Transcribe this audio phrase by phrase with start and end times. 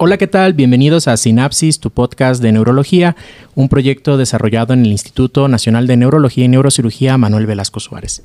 [0.00, 0.54] Hola, ¿qué tal?
[0.54, 3.14] Bienvenidos a Sinapsis, tu podcast de neurología,
[3.54, 8.24] un proyecto desarrollado en el Instituto Nacional de Neurología y Neurocirugía Manuel Velasco Suárez.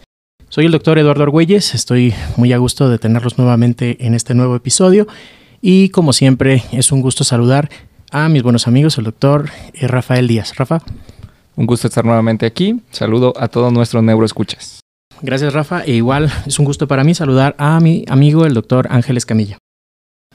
[0.49, 4.55] Soy el doctor Eduardo Argüelles, estoy muy a gusto de tenerlos nuevamente en este nuevo
[4.55, 5.05] episodio
[5.61, 7.69] y como siempre es un gusto saludar
[8.09, 10.55] a mis buenos amigos, el doctor Rafael Díaz.
[10.57, 10.81] Rafa.
[11.55, 12.81] Un gusto estar nuevamente aquí.
[12.89, 14.79] Saludo a todos nuestros neuroescuchas.
[15.21, 15.83] Gracias Rafa.
[15.83, 19.59] E igual es un gusto para mí saludar a mi amigo el doctor Ángeles Camilla.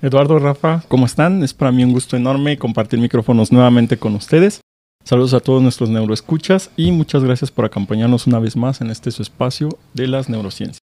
[0.03, 1.43] Eduardo, Rafa, ¿cómo están?
[1.43, 4.61] Es para mí un gusto enorme compartir micrófonos nuevamente con ustedes.
[5.05, 9.11] Saludos a todos nuestros neuroescuchas y muchas gracias por acompañarnos una vez más en este
[9.11, 10.79] su espacio de las neurociencias.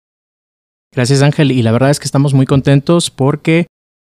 [0.92, 3.66] Gracias Ángel y la verdad es que estamos muy contentos porque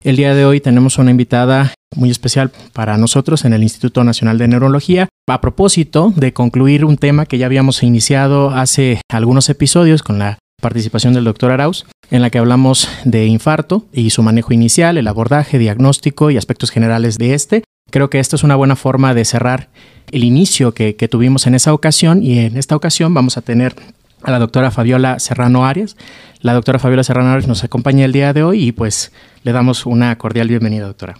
[0.02, 4.38] el día de hoy tenemos una invitada muy especial para nosotros en el Instituto Nacional
[4.38, 10.02] de Neurología a propósito de concluir un tema que ya habíamos iniciado hace algunos episodios
[10.02, 14.52] con la participación del doctor Arauz, en la que hablamos de infarto y su manejo
[14.52, 17.64] inicial, el abordaje, diagnóstico y aspectos generales de este.
[17.90, 19.68] Creo que esto es una buena forma de cerrar
[20.10, 23.74] el inicio que, tuvimos en esa ocasión y en esta ocasión vamos a tener
[24.22, 25.96] a la doctora Fabiola Serrano Arias.
[26.40, 29.12] La doctora Fabiola Serrano Arias nos acompaña el día de hoy y pues
[29.42, 31.18] le damos una cordial bienvenida, doctora.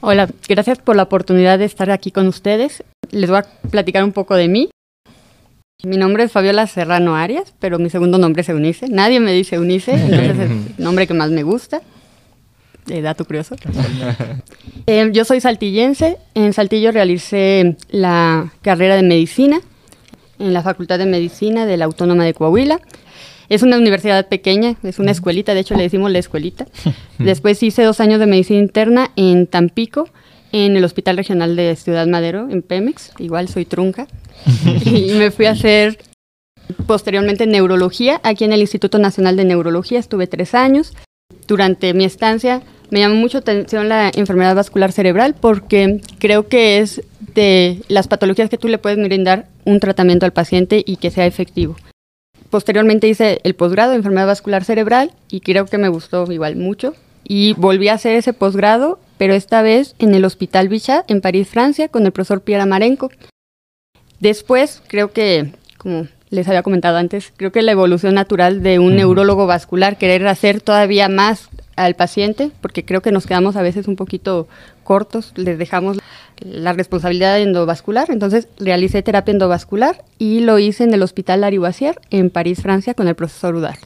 [0.00, 2.84] Hola, gracias por la oportunidad de estar aquí con ustedes.
[3.10, 4.68] Les voy a platicar un poco de mí.
[5.84, 8.88] Mi nombre es Fabiola Serrano Arias, pero mi segundo nombre es Eunice.
[8.88, 11.82] Nadie me dice Eunice, entonces es el nombre que más me gusta.
[12.88, 13.56] Eh, dato curioso.
[14.86, 16.18] Eh, yo soy saltillense.
[16.34, 19.62] En Saltillo realicé la carrera de medicina
[20.38, 22.80] en la Facultad de Medicina de la Autónoma de Coahuila.
[23.48, 26.66] Es una universidad pequeña, es una escuelita, de hecho le decimos la escuelita.
[27.18, 30.10] Después hice dos años de medicina interna en Tampico,
[30.52, 33.12] en el Hospital Regional de Ciudad Madero, en Pemex.
[33.18, 34.06] Igual soy trunca.
[34.84, 35.98] y me fui a hacer
[36.86, 39.98] posteriormente neurología aquí en el Instituto Nacional de Neurología.
[39.98, 40.92] Estuve tres años.
[41.46, 47.02] Durante mi estancia me llamó mucho atención la enfermedad vascular cerebral porque creo que es
[47.34, 51.26] de las patologías que tú le puedes brindar un tratamiento al paciente y que sea
[51.26, 51.76] efectivo.
[52.50, 56.94] Posteriormente hice el posgrado de enfermedad vascular cerebral y creo que me gustó igual mucho.
[57.26, 61.48] Y volví a hacer ese posgrado, pero esta vez en el Hospital Bichat en París,
[61.48, 63.10] Francia, con el profesor Pierre Amarenco.
[64.24, 68.96] Después, creo que, como les había comentado antes, creo que la evolución natural de un
[68.96, 73.86] neurólogo vascular, querer hacer todavía más al paciente, porque creo que nos quedamos a veces
[73.86, 74.48] un poquito
[74.82, 75.98] cortos, les dejamos
[76.40, 82.30] la responsabilidad endovascular, entonces realicé terapia endovascular y lo hice en el Hospital Lariboisière en
[82.30, 83.76] París, Francia, con el profesor Udal.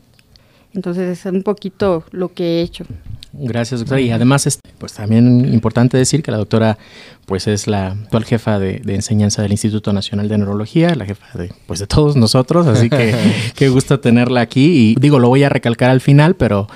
[0.75, 2.85] Entonces es un poquito lo que he hecho.
[3.33, 4.01] Gracias, doctora.
[4.01, 6.79] Y además, es pues también importante decir que la doctora
[7.27, 11.53] pues es la actual jefa de, enseñanza del Instituto Nacional de Neurología, la jefa de
[11.67, 13.15] pues de todos nosotros, así que
[13.55, 14.93] qué gusto tenerla aquí.
[14.93, 16.69] Y digo, lo voy a recalcar al final, pero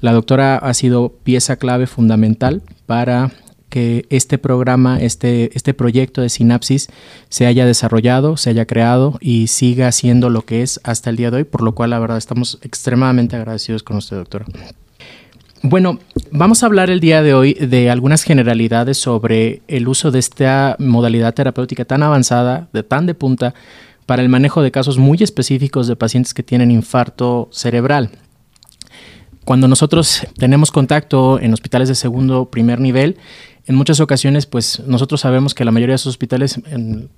[0.00, 3.30] la doctora ha sido pieza clave fundamental para
[3.76, 6.88] que este programa, este, este proyecto de Sinapsis
[7.28, 11.30] se haya desarrollado, se haya creado y siga siendo lo que es hasta el día
[11.30, 14.46] de hoy, por lo cual la verdad estamos extremadamente agradecidos con usted, doctora.
[15.60, 15.98] Bueno,
[16.30, 20.76] vamos a hablar el día de hoy de algunas generalidades sobre el uso de esta
[20.78, 23.52] modalidad terapéutica tan avanzada, de tan de punta,
[24.06, 28.08] para el manejo de casos muy específicos de pacientes que tienen infarto cerebral.
[29.44, 33.18] Cuando nosotros tenemos contacto en hospitales de segundo o primer nivel,
[33.66, 36.60] en muchas ocasiones, pues nosotros sabemos que la mayoría de esos hospitales,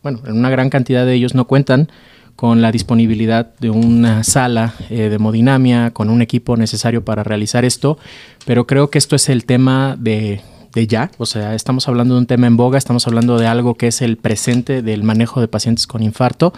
[0.02, 1.90] bueno, en una gran cantidad de ellos no cuentan
[2.36, 7.64] con la disponibilidad de una sala eh, de hemodinamia, con un equipo necesario para realizar
[7.64, 7.98] esto,
[8.46, 10.40] pero creo que esto es el tema de,
[10.72, 13.74] de ya, o sea, estamos hablando de un tema en boga, estamos hablando de algo
[13.74, 16.52] que es el presente del manejo de pacientes con infarto.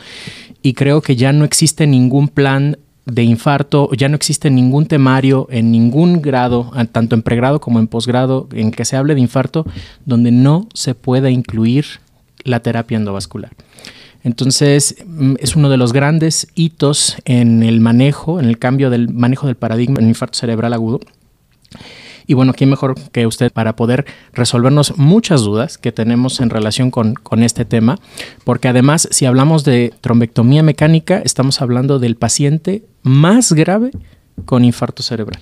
[0.62, 5.49] Y creo que ya no existe ningún plan de infarto, ya no existe ningún temario
[5.50, 9.66] en ningún grado, tanto en pregrado como en posgrado, en que se hable de infarto,
[10.05, 11.87] donde no se pueda incluir
[12.44, 13.53] la terapia endovascular.
[14.22, 19.09] Entonces, mm, es uno de los grandes hitos en el manejo, en el cambio del
[19.09, 21.01] manejo del paradigma en infarto cerebral agudo.
[22.27, 26.91] Y bueno, ¿quién mejor que usted para poder resolvernos muchas dudas que tenemos en relación
[26.91, 27.99] con, con, este tema?
[28.45, 33.91] Porque además, si hablamos de trombectomía mecánica, estamos hablando del paciente más grave
[34.45, 35.41] con infarto cerebral.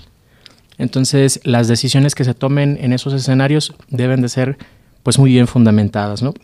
[0.78, 4.58] Entonces, las decisiones que se tomen en esos escenarios deben de ser
[5.02, 6.34] pues muy bien fundamentadas, ¿no?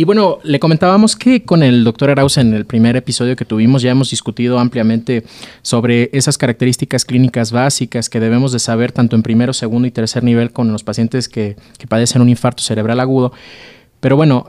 [0.00, 3.82] Y bueno, le comentábamos que con el doctor Arauz en el primer episodio que tuvimos
[3.82, 5.24] ya hemos discutido ampliamente
[5.60, 10.24] sobre esas características clínicas básicas que debemos de saber tanto en primero, segundo y tercer
[10.24, 11.56] nivel con los pacientes que,
[11.86, 13.34] padecen un infarto cerebral agudo.
[14.00, 14.46] Pero bueno,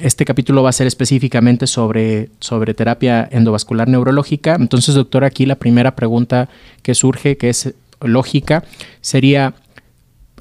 [0.00, 4.54] este capítulo va a ser específicamente sobre, sobre terapia endovascular neurológica.
[4.54, 6.48] Entonces, doctor, aquí la primera pregunta
[6.80, 8.64] que surge, que es lógica,
[9.02, 9.52] sería,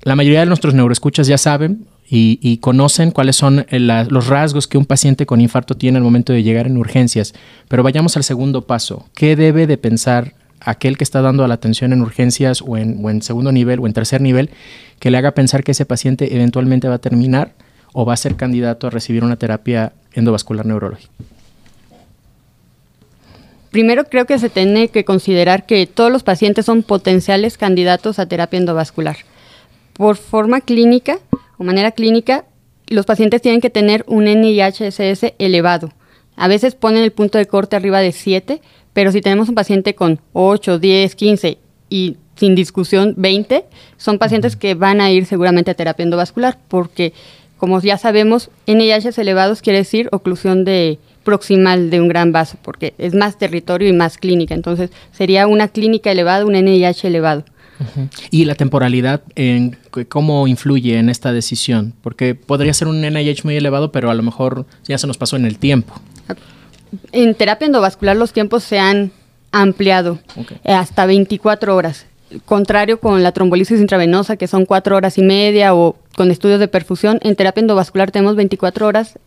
[0.04, 4.77] la mayoría de nuestros neuroescuchas ya saben y, conocen cuáles son eh, los rasgos que
[4.77, 7.33] un paciente con infarto tiene al momento de llegar en urgencias.
[7.67, 9.07] Pero vayamos al segundo paso.
[9.15, 13.09] ¿Qué debe de pensar aquel que está dando la atención en urgencias o en, o
[13.09, 14.50] en segundo nivel o en tercer nivel
[15.00, 17.53] que le haga pensar que ese paciente eventualmente va a terminar
[17.94, 21.11] o va a ser candidato a recibir una terapia endovascular neurológica?
[23.71, 28.27] Primero creo que se tiene que considerar que todos los pacientes son potenciales candidatos a
[28.27, 29.17] terapia endovascular.
[29.94, 31.17] Por forma clínica
[31.57, 32.45] o manera clínica,
[32.88, 35.91] los pacientes tienen que tener un NIHSS elevado.
[36.35, 38.61] A veces ponen el punto de corte arriba de 7,
[38.94, 41.57] pero si tenemos un paciente con 8, 10, 15
[41.89, 43.65] y sin discusión 20,
[43.97, 47.13] son pacientes que van a ir seguramente a terapia endovascular porque,
[47.57, 52.94] como ya sabemos, NIHs elevados quiere decir oclusión de proximal de un gran vaso, porque
[52.97, 54.53] es más territorio y más clínica.
[54.53, 57.45] Entonces, sería una clínica elevada, un NIH elevado.
[58.31, 59.77] ¿Y la temporalidad en
[60.09, 61.94] cómo influye en esta decisión?
[62.01, 65.35] Porque podría ser un NIH muy elevado, pero a lo mejor ya se nos pasó
[65.35, 65.94] en el tiempo.
[67.12, 69.12] En terapia endovascular los tiempos se han
[69.51, 70.19] ampliado
[70.63, 72.06] eh, hasta 24 horas.
[72.45, 76.68] Contrario con la trombolisis intravenosa, que son 4 horas y media, o con estudios de
[76.68, 79.19] perfusión, en terapia endovascular tenemos 24 horas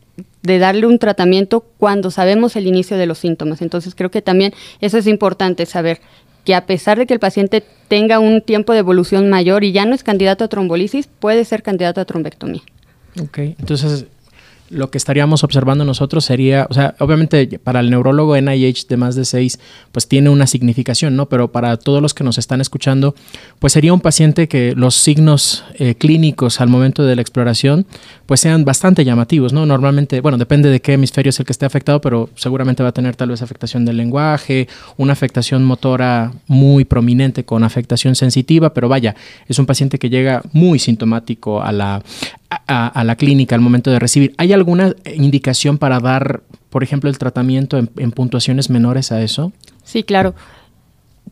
[0.43, 3.63] de darle un tratamiento cuando sabemos el inicio de los síntomas.
[3.63, 6.01] Entonces creo que también eso es importante saber
[6.47, 9.85] que a pesar de que el paciente tenga un tiempo de evolución mayor y ya
[9.85, 12.63] no es candidato a trombolisis, puede ser candidato a trombectomía.
[13.21, 14.07] Ok, entonces
[14.71, 19.15] lo que estaríamos observando nosotros sería, o sea, obviamente para el neurólogo NIH de más
[19.15, 19.59] de 6,
[19.93, 21.29] pues tiene una significación, ¿no?
[21.29, 23.15] Pero para todos los que nos están escuchando,
[23.59, 27.87] pues sería un paciente que los signos eh, clínicos al momento de la exploración,
[28.27, 29.67] pues sean bastante llamativos, ¿no?
[29.67, 32.93] Normalmente, bueno, depende de qué hemisferio es el que esté afectado, pero seguramente va a
[32.93, 38.89] tener tal vez afectación del lenguaje, una afectación motora muy prominente con afectación sensitiva, pero
[38.89, 39.15] vaya,
[39.49, 42.03] es un paciente que llega muy sintomático a la,
[42.67, 44.35] a, la clínica al momento de recibir.
[44.39, 49.53] ¿Hay alguna indicación para dar, por ejemplo, el tratamiento en, puntuaciones menores a eso?
[49.85, 50.35] Sí, claro.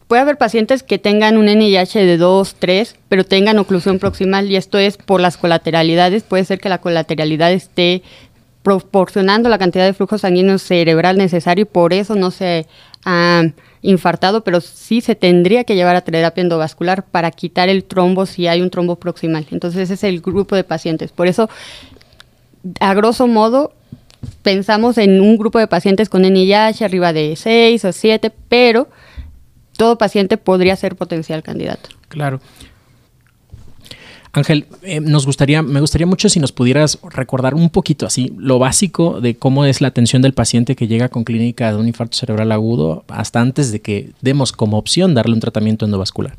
[0.08, 4.56] Puede haber pacientes que tengan un NIH de 2, 3, pero tengan oclusión proximal y
[4.56, 6.22] esto es por las colateralidades.
[6.22, 8.02] Puede ser que la colateralidad esté
[8.62, 12.66] proporcionando la cantidad de flujo sanguíneo cerebral necesario y por eso no se
[13.82, 18.46] infartado, pero sí se tendría que llevar a terapia endovascular para quitar el trombo si
[18.46, 19.46] hay un trombo proximal.
[19.50, 21.12] Entonces ese es el grupo de pacientes.
[21.12, 21.50] Por eso,
[22.80, 23.72] a grosso modo,
[24.42, 28.88] pensamos en un grupo de pacientes con NIH arriba de 6 o 7, pero
[29.76, 31.90] todo paciente podría ser potencial candidato.
[32.08, 32.40] Claro.
[34.34, 38.58] Ángel, eh, nos gustaría, me gustaría mucho si nos pudieras recordar un poquito así lo
[38.58, 42.16] básico de cómo es la atención del paciente que llega con clínica de un infarto
[42.16, 46.34] cerebral agudo hasta antes de que demos como opción darle un tratamiento endovascular.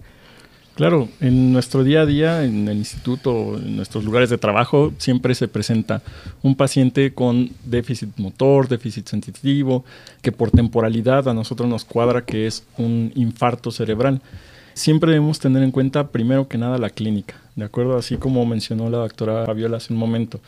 [0.76, 5.34] Claro, en nuestro día a día, en el instituto, en nuestros lugares de trabajo, siempre
[5.34, 6.02] se presenta
[6.44, 9.86] un paciente con déficit motor, déficit sensitivo,
[10.22, 14.22] que por temporalidad a nosotros nos cuadra que es un infarto cerebral
[14.76, 17.98] siempre debemos tener en cuenta primero que nada la clínica, ¿de acuerdo?
[17.98, 20.40] Así como mencionó la doctora Fabiola hace un momento.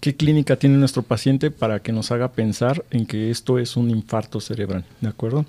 [0.00, 3.90] ¿Qué clínica tiene nuestro paciente para que nos haga pensar en que esto es un
[3.90, 4.84] infarto cerebral?
[5.00, 5.44] ¿De acuerdo?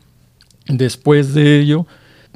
[0.67, 1.85] Después de ello,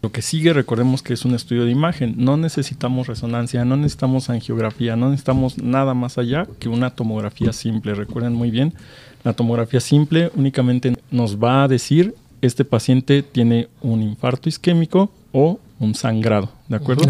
[0.01, 2.15] lo que sigue, recordemos que es un estudio de imagen.
[2.17, 7.95] No necesitamos resonancia, no necesitamos angiografía, no necesitamos nada más allá que una tomografía simple.
[7.95, 8.73] Recuerden muy bien,
[9.23, 15.59] la tomografía simple únicamente nos va a decir este paciente tiene un infarto isquémico o
[15.81, 17.03] un sangrado, ¿de acuerdo?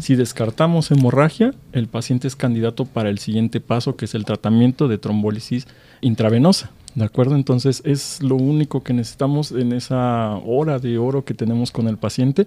[0.00, 4.88] Si descartamos hemorragia, el paciente es candidato para el siguiente paso, que es el tratamiento
[4.88, 5.66] de trombólisis
[6.00, 7.36] intravenosa, ¿de acuerdo?
[7.36, 11.98] Entonces es lo único que necesitamos en esa hora de oro que tenemos con el
[11.98, 12.46] paciente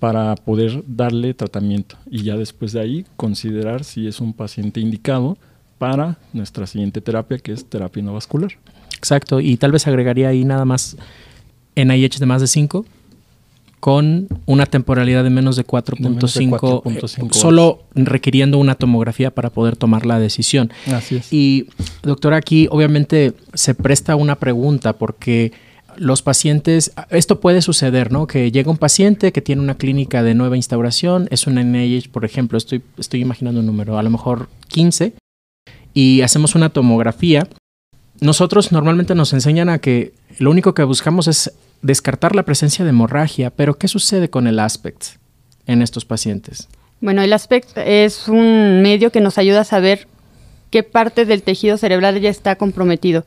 [0.00, 5.38] para poder darle tratamiento y ya después de ahí considerar si es un paciente indicado
[5.78, 8.52] para nuestra siguiente terapia, que es terapia no vascular.
[8.98, 10.98] Exacto, y tal vez agregaría ahí nada más
[11.74, 12.84] NIH de más de 5
[13.86, 20.06] con una temporalidad de menos de 4.5, eh, solo requiriendo una tomografía para poder tomar
[20.06, 20.72] la decisión.
[20.92, 21.32] Así es.
[21.32, 21.68] Y
[22.02, 25.52] doctora, aquí obviamente se presta una pregunta porque
[25.96, 28.26] los pacientes, esto puede suceder, ¿no?
[28.26, 32.24] Que llega un paciente que tiene una clínica de nueva instauración, es una NIH, por
[32.24, 35.12] ejemplo, estoy, estoy imaginando un número, a lo mejor 15,
[35.94, 37.46] y hacemos una tomografía.
[38.20, 41.52] Nosotros normalmente nos enseñan a que lo único que buscamos es
[41.82, 45.04] descartar la presencia de hemorragia, pero ¿qué sucede con el aspect
[45.66, 46.68] en estos pacientes?
[47.00, 50.08] Bueno, el aspect es un medio que nos ayuda a saber
[50.70, 53.24] qué parte del tejido cerebral ya está comprometido.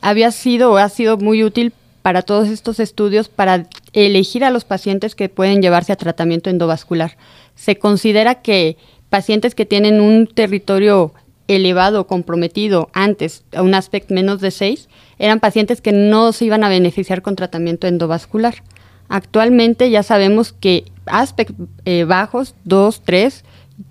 [0.00, 4.64] Había sido o ha sido muy útil para todos estos estudios para elegir a los
[4.64, 7.16] pacientes que pueden llevarse a tratamiento endovascular.
[7.54, 8.78] Se considera que
[9.10, 11.12] pacientes que tienen un territorio
[11.48, 16.64] elevado, comprometido antes, a un aspecto menos de 6, eran pacientes que no se iban
[16.64, 18.62] a beneficiar con tratamiento endovascular.
[19.08, 23.44] Actualmente ya sabemos que aspectos eh, bajos, 2, 3,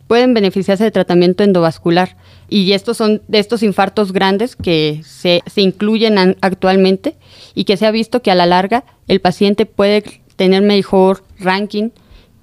[0.07, 2.15] pueden beneficiarse de tratamiento endovascular.
[2.47, 7.15] Y estos son de estos infartos grandes que se, se incluyen actualmente
[7.53, 10.03] y que se ha visto que a la larga el paciente puede
[10.35, 11.89] tener mejor ranking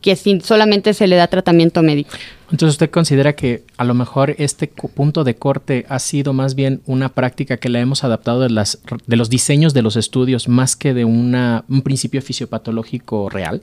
[0.01, 2.11] que si solamente se le da tratamiento médico.
[2.51, 6.81] Entonces usted considera que a lo mejor este punto de corte ha sido más bien
[6.87, 8.51] una práctica que la hemos adaptado de,
[9.17, 13.63] los diseños de los estudios más que de un principio fisiopatológico real.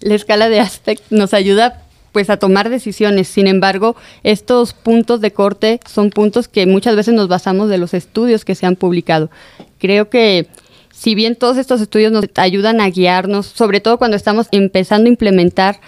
[0.00, 1.82] La escala de aspect nos ayuda
[2.12, 3.28] pues a tomar decisiones.
[3.28, 7.92] Sin embargo, estos puntos de corte son puntos que muchas veces nos basamos de los
[7.92, 9.30] estudios que se han publicado.
[9.78, 10.48] Creo que
[10.90, 15.10] si bien todos estos estudios nos ayudan a guiarnos, sobre todo cuando estamos empezando a
[15.10, 15.80] implementar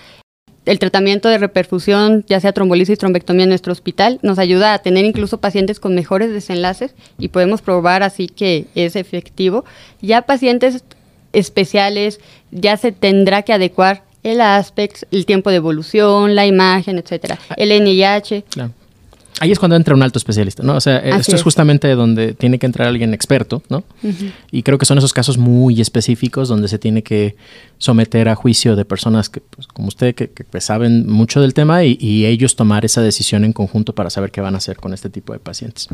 [0.69, 5.05] el tratamiento de reperfusión, ya sea trombolisis, trombectomía en nuestro hospital, nos ayuda a tener
[5.05, 9.65] incluso pacientes con mejores desenlaces y podemos probar así que es efectivo.
[10.03, 10.85] Ya pacientes
[11.33, 12.21] especiales,
[12.51, 17.71] ya se tendrá que adecuar el aspecto, el tiempo de evolución, la imagen, etcétera, el
[17.83, 18.45] NIH.
[18.51, 18.73] Claro.
[19.41, 20.75] Ahí es cuando entra un alto especialista, ¿no?
[20.75, 21.43] O sea, esto es.
[21.43, 23.85] justamente donde tiene que entrar alguien experto, ¿no?
[24.51, 27.37] Y creo que son esos casos muy específicos donde se tiene que
[27.79, 31.85] someter a juicio de personas que, pues, como usted, que, pues, saben mucho del tema
[31.85, 34.93] y, y ellos tomar esa decisión en conjunto para saber qué van a hacer con
[34.93, 35.89] este tipo de pacientes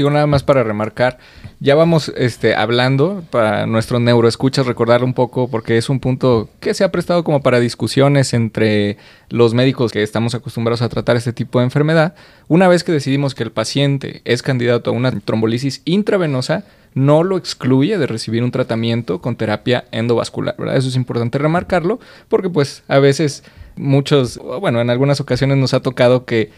[0.00, 1.18] digo nada más para remarcar,
[1.60, 6.72] ya vamos este, hablando para nuestros neuroescuchas, recordar un poco, porque es un punto que
[6.72, 8.96] se ha prestado como para discusiones entre
[9.28, 12.14] los médicos que estamos acostumbrados a tratar este tipo de enfermedad.
[12.48, 16.64] Una vez que decidimos que el paciente es candidato a una trombolisis intravenosa,
[16.94, 20.78] no lo excluye de recibir un tratamiento con terapia endovascular, ¿verdad?
[20.78, 23.44] Eso es importante remarcarlo, porque pues a veces
[23.76, 26.50] muchos, bueno, en algunas ocasiones nos ha tocado que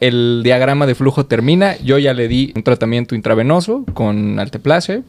[0.00, 5.02] el diagrama de flujo termina, yo ya le di un tratamiento intravenoso con alteplase,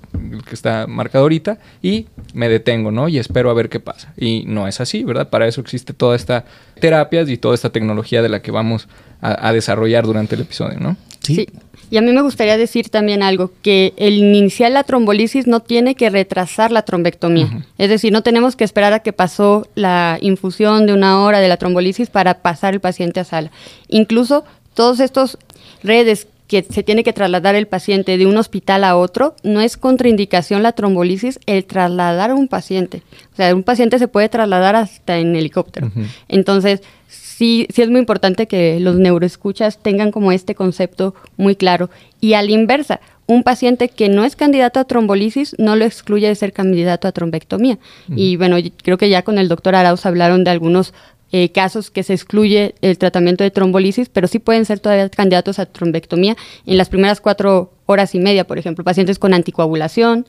[0.48, 3.10] que está marcado ahorita, y me detengo, ¿no?
[3.10, 4.13] Y espero a ver qué pasa.
[4.17, 5.29] Y no es así, ¿verdad?
[5.29, 6.46] Para eso existe toda esta
[6.79, 8.88] terapias y toda esta tecnología de la que vamos
[9.22, 10.96] a, desarrollar durante el episodio, ¿no?
[11.22, 11.48] Sí.
[11.89, 15.96] Y a mí me gustaría decir también algo, que el iniciar la trombolisis no tiene
[15.96, 17.65] que retrasar la trombectomía.
[17.77, 21.48] Es decir, no tenemos que esperar a que pasó la infusión de una hora de
[21.48, 23.51] la trombolisis para pasar el paciente a sala.
[23.88, 24.44] Incluso
[24.77, 25.39] todos estos
[25.81, 29.75] redes que se tiene que trasladar el paciente de un hospital a otro, no es
[29.75, 33.01] contraindicación la trombolisis el trasladar a un paciente.
[33.34, 35.91] O sea, un paciente se puede trasladar hasta en helicóptero.
[36.27, 41.89] Entonces, sí, sí es muy importante que los neuroescuchas tengan como este concepto muy claro.
[42.22, 46.27] Y a la inversa, un paciente que no es candidato a trombolisis no lo excluye
[46.27, 47.79] de ser candidato a trombectomía.
[48.15, 50.93] Y bueno, creo que ya con el doctor Arauz hablaron de algunos
[51.31, 55.60] eh, casos que se excluye el tratamiento de trombolisis, pero sí pueden ser todavía candidatos
[55.60, 60.25] a trombectomía en las primeras cuatro horas y media, por ejemplo, pacientes con anticoagulación,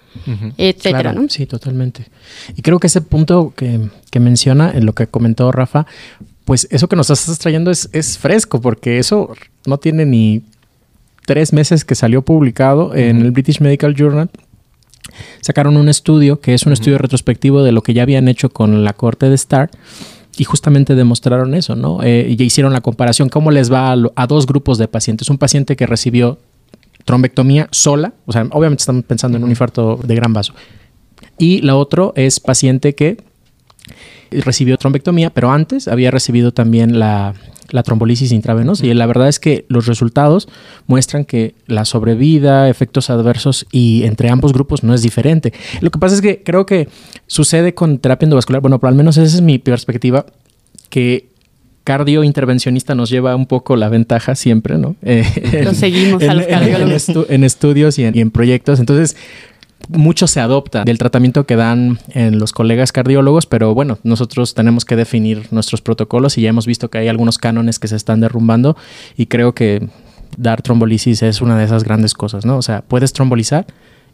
[0.57, 1.15] etcétera.
[1.29, 2.07] Sí, totalmente.
[2.57, 3.89] Y creo que ese punto que,
[4.19, 5.87] menciona, en lo que comentó Rafa,
[6.45, 9.35] pues eso que nos estás trayendo es, es fresco, porque eso
[9.67, 10.43] no tiene ni
[11.27, 14.31] tres meses que salió publicado en el British Medical Journal
[15.41, 18.85] sacaron un estudio que es un estudio retrospectivo de lo que ya habían hecho con
[18.85, 19.71] la corte de Starr
[20.39, 22.03] y justamente demostraron eso, ¿no?
[22.03, 25.29] Eh, y hicieron la comparación, cómo les va a, dos grupos de pacientes.
[25.31, 26.39] Un paciente que recibió
[27.05, 30.55] trombectomía sola, o sea, obviamente estamos pensando en un infarto de gran vaso.
[31.39, 33.19] Y la otra es paciente que
[34.31, 37.35] recibió trombectomía, pero antes había recibido también la,
[37.71, 38.87] la trombolisis intravenosa.
[38.87, 40.49] Y la verdad es que los resultados
[40.87, 45.53] muestran que la sobrevida, efectos adversos y entre ambos grupos no es diferente.
[45.81, 46.89] Lo que pasa es que creo que
[47.27, 50.27] sucede con terapia endovascular, bueno, pero al menos esa es mi perspectiva,
[50.91, 51.29] que
[51.85, 54.97] cardio intervencionista nos lleva un poco la ventaja siempre, ¿no?
[55.63, 57.09] Lo seguimos a los cardiólogos.
[57.31, 58.79] En, estudios y en, y en proyectos.
[58.79, 59.17] Entonces,
[59.89, 64.85] mucho se adopta del tratamiento que dan en los colegas cardiólogos, pero bueno, nosotros tenemos
[64.85, 68.21] que definir nuestros protocolos y ya hemos visto que hay algunos cánones que se están
[68.21, 68.77] derrumbando
[69.17, 69.89] y creo que
[70.37, 72.57] dar trombolisis es una de esas grandes cosas, ¿no?
[72.59, 73.67] O sea, puedes trombolizar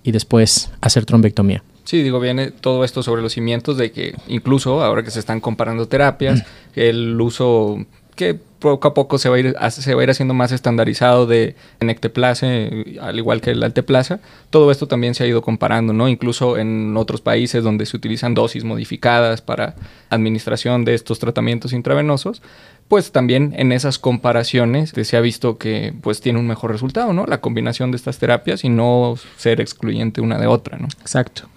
[0.03, 1.65] y después hacer trombectomía.
[1.85, 5.41] Sí, digo, viene todo esto sobre los cimientos de que incluso ahora que se están
[5.41, 6.43] comparando terapias, mm.
[6.77, 10.51] el uso que poco a poco se va a ir, se va ir haciendo más
[10.51, 14.21] estandarizado de Necteplace, al igual que el Alteplaza.
[14.49, 16.09] Todo esto también se ha ido comparando, ¿no?
[16.09, 19.75] Incluso en otros países donde se utilizan dosis modificadas para
[20.09, 22.41] administración de estos tratamientos intravenosos,
[22.89, 27.27] pues también en esas comparaciones se ha visto que pues tiene un mejor resultado, ¿no?
[27.27, 30.89] La combinación de estas terapias y no ser excluyente una de otra, ¿no?
[31.03, 31.49] Exacto.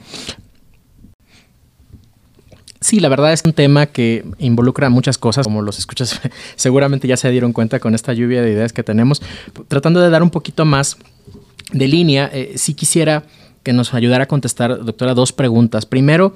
[2.87, 6.21] Sí, la verdad es un tema que involucra muchas cosas, como los escuchas
[6.55, 9.21] seguramente ya se dieron cuenta con esta lluvia de ideas que tenemos.
[9.67, 10.95] Tratando de dar un poquito más
[11.73, 13.25] de línea, eh, sí quisiera
[13.63, 15.85] que nos ayudara a contestar, doctora, dos preguntas.
[15.85, 16.33] Primero,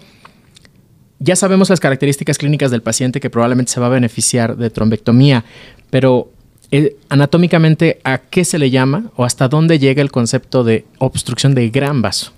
[1.19, 5.45] ya sabemos las características clínicas del paciente que probablemente se va a beneficiar de trombectomía,
[5.89, 6.33] pero
[6.69, 11.55] eh, anatómicamente, ¿a qué se le llama o hasta dónde llega el concepto de obstrucción
[11.55, 12.33] de gran vaso?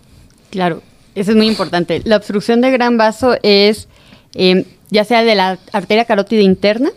[0.51, 0.83] Claro,
[1.15, 2.03] eso es muy importante.
[2.05, 3.87] La obstrucción de gran vaso es
[4.35, 6.91] em, ya sea de la arteria carótida interna,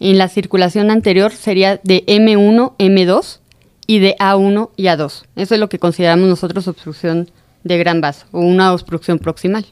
[0.00, 3.38] en la circulación anterior sería de M1, M2
[3.86, 5.24] y de A1 y A2.
[5.36, 7.30] Eso es lo que consideramos nosotros obstrucción
[7.64, 9.66] de gran vaso o una obstrucción proximal,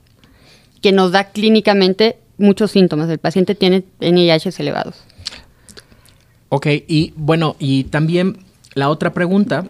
[0.80, 3.08] que nos da clínicamente muchos síntomas.
[3.10, 4.96] El paciente tiene NIH elevados.
[6.48, 8.38] Ok, y bueno, y también
[8.74, 9.66] la otra pregunta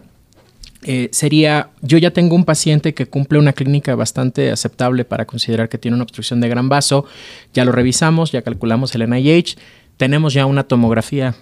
[0.83, 5.67] eh, sería, yo ya tengo un paciente que cumple una clínica bastante aceptable para considerar
[5.69, 7.05] que tiene una obstrucción de gran vaso,
[7.53, 9.55] ya lo revisamos, ya calculamos el NIH,
[9.97, 11.35] tenemos ya una tomografía,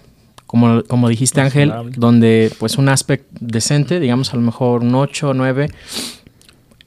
[0.46, 5.30] como, como dijiste Ángel, donde pues un aspecto decente, digamos a lo mejor un 8
[5.30, 5.70] o 9,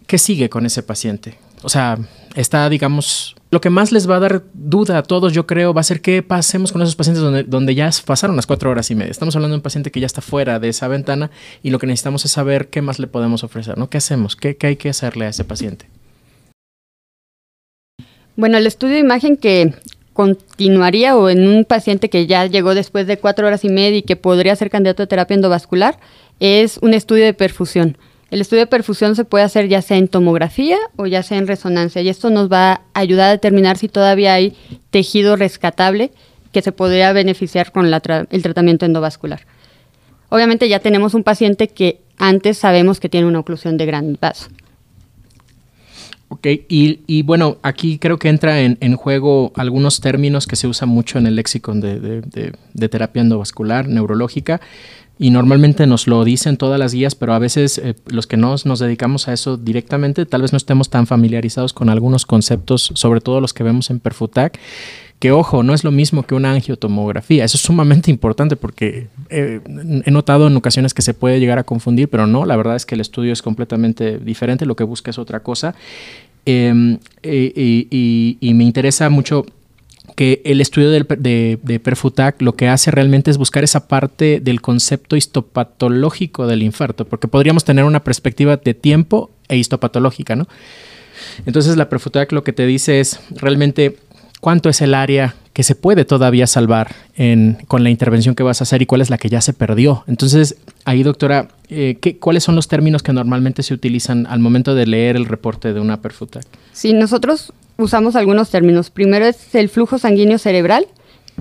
[0.08, 1.38] ¿qué sigue con ese paciente?
[1.64, 1.98] O sea,
[2.36, 5.82] está, digamos, lo que más les va a dar duda a todos, yo creo, va
[5.82, 9.12] a ser qué pasemos con esos pacientes donde, ya pasaron las cuatro horas y media.
[9.12, 11.32] Estamos hablando de un paciente que ya está fuera de esa ventana
[11.64, 13.90] y lo que necesitamos es saber qué más le podemos ofrecer, ¿no?
[13.90, 14.36] ¿Qué hacemos?
[14.36, 15.86] ¿Qué, qué hay que hacerle a ese paciente?
[18.36, 19.74] Bueno, el estudio de imagen que
[20.14, 24.02] continuaría o en un paciente que ya llegó después de cuatro horas y media y
[24.02, 26.00] que podría ser candidato a terapia endovascular
[26.40, 27.98] es un estudio de perfusión.
[28.30, 31.48] El estudio de perfusión se puede hacer ya sea en tomografía o ya sea en
[31.48, 34.54] resonancia y esto nos va a ayudar a determinar si todavía hay
[34.90, 36.12] tejido rescatable
[36.52, 39.42] que se podría beneficiar con el tratamiento endovascular.
[40.30, 44.48] Obviamente ya tenemos un paciente que antes sabemos que tiene una oclusión de gran vaso.
[46.30, 51.18] Ok, y, bueno, aquí creo que entra en, juego algunos términos que se usan mucho
[51.18, 52.22] en el léxico de,
[52.74, 54.60] de terapia endovascular, neurológica,
[55.20, 58.56] y normalmente nos lo dicen todas las guías, pero a veces eh, los que no
[58.64, 63.22] nos dedicamos a eso directamente, tal vez no estemos tan familiarizados con algunos conceptos, sobre
[63.22, 64.60] todo los que vemos en Perfutac,
[65.20, 67.44] que ojo, no es lo mismo que una angiotomografía.
[67.44, 69.62] Eso es sumamente importante porque eh,
[70.06, 72.86] he notado en ocasiones que se puede llegar a confundir, pero no, la verdad es
[72.86, 75.76] que el estudio es completamente diferente, lo que busca es otra cosa.
[76.46, 79.46] Em, y me interesa mucho
[80.18, 84.62] que el estudio de, de, Perfutac lo que hace realmente es buscar esa parte del
[84.62, 90.48] concepto histopatológico del infarto, porque podríamos tener una perspectiva de tiempo e histopatológica, ¿no?
[91.46, 93.98] Entonces la Perfutac lo que te dice es realmente
[94.48, 96.96] cuánto es el área que se puede todavía salvar
[97.68, 100.06] con la intervención que vas a hacer y cuál es la que ya se perdió.
[100.08, 100.56] Entonces,
[100.86, 105.18] ahí, doctora, eh, ¿cuáles son los términos que normalmente se utilizan al momento de leer
[105.18, 106.46] el reporte de una Perfutac?
[106.72, 108.90] Sí, nosotros usamos algunos términos.
[108.90, 110.88] Primero es el flujo sanguíneo cerebral,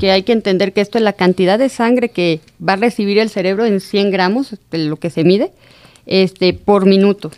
[0.00, 3.18] que hay que entender que esto es la cantidad de sangre que va a recibir
[3.18, 5.52] el cerebro en 100 gramos, lo que se mide,
[6.06, 7.30] este, por minuto.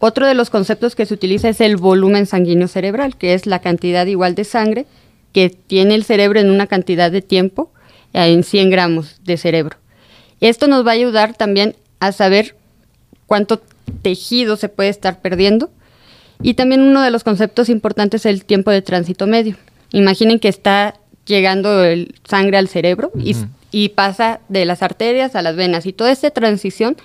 [0.00, 3.60] Otro de los conceptos que se utiliza es el volumen sanguíneo cerebral, que es la
[3.60, 4.86] cantidad igual de sangre
[5.32, 7.70] que tiene el cerebro en una cantidad de tiempo,
[8.12, 9.76] eh, en 100 gramos de cerebro.
[10.40, 12.56] Esto nos va a ayudar también a saber
[13.26, 13.60] cuánto
[14.02, 15.70] tejido se puede estar perdiendo
[16.42, 19.56] y también uno de los conceptos importantes es el tiempo de tránsito medio.
[19.92, 20.94] Imaginen que está
[21.26, 23.12] llegando el sangre al cerebro
[23.72, 26.96] y, pasa de las arterias a las venas y toda esta transición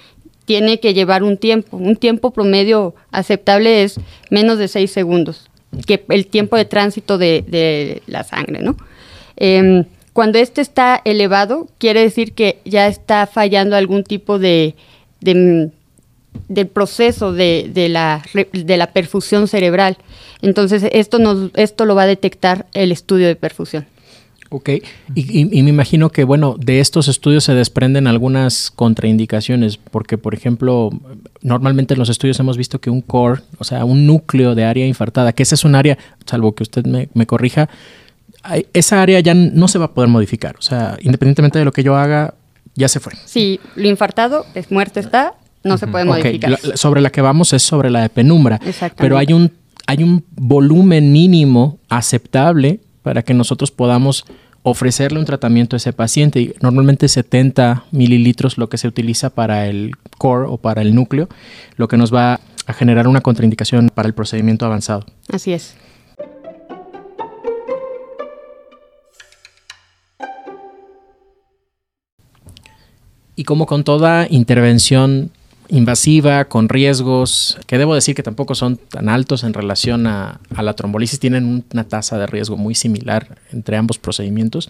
[0.46, 1.78] tiene que llevar un tiempo.
[1.78, 5.50] Un tiempo promedio aceptable es menos de seis segundos,
[5.86, 8.78] que el tiempo de tránsito de, la sangre, ¿no?
[9.38, 14.76] Em, cuando este está elevado, quiere decir que ya está fallando algún tipo de
[16.48, 19.98] del proceso de, de, la, de la perfusión cerebral.
[20.42, 23.88] Entonces, esto, nos, esto lo va a detectar el estudio de perfusión.
[24.56, 24.70] Ok,
[25.16, 30.92] y, me imagino que, bueno, de estos estudios se desprenden algunas contraindicaciones, porque, por ejemplo,
[31.42, 34.88] normalmente en los estudios hemos visto que un core, o sea, un núcleo de área
[34.88, 37.68] infartada, que ese es un área, salvo que usted me, me corrija,
[38.72, 41.84] esa área ya no se va a poder modificar, o sea, independientemente de lo que
[41.84, 42.36] yo haga,
[42.76, 43.12] ya se fue.
[43.26, 45.34] Sí, lo infartado, es muerto está,
[45.66, 46.58] no se puede modificar.
[46.76, 48.62] sobre la que vamos es sobre la de penumbra.
[48.96, 49.52] Pero hay un,
[49.86, 54.26] hay un volumen mínimo aceptable para que nosotros podamos
[54.66, 56.42] ofrecerle un tratamiento a ese paciente.
[56.42, 61.30] Y normalmente 70 mililitros lo que se utiliza para el core o para el núcleo,
[61.78, 65.06] lo que nos va a generar una contraindicación para el procedimiento avanzado.
[65.32, 65.76] Así es.
[73.36, 75.30] Y como con toda intervención
[75.70, 80.64] invasiva, con riesgos, que debo decir que tampoco son tan altos en relación a, a
[80.64, 84.70] la trombolisis, tienen una tasa de riesgo muy similar entre ambos procedimientos.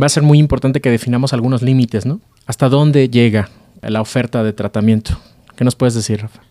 [0.00, 2.20] Va a ser muy importante que definamos algunos límites, ¿no?
[2.46, 3.48] ¿Hasta dónde llega
[3.82, 5.18] la oferta de tratamiento?
[5.56, 6.49] ¿Qué nos puedes decir, Rafa?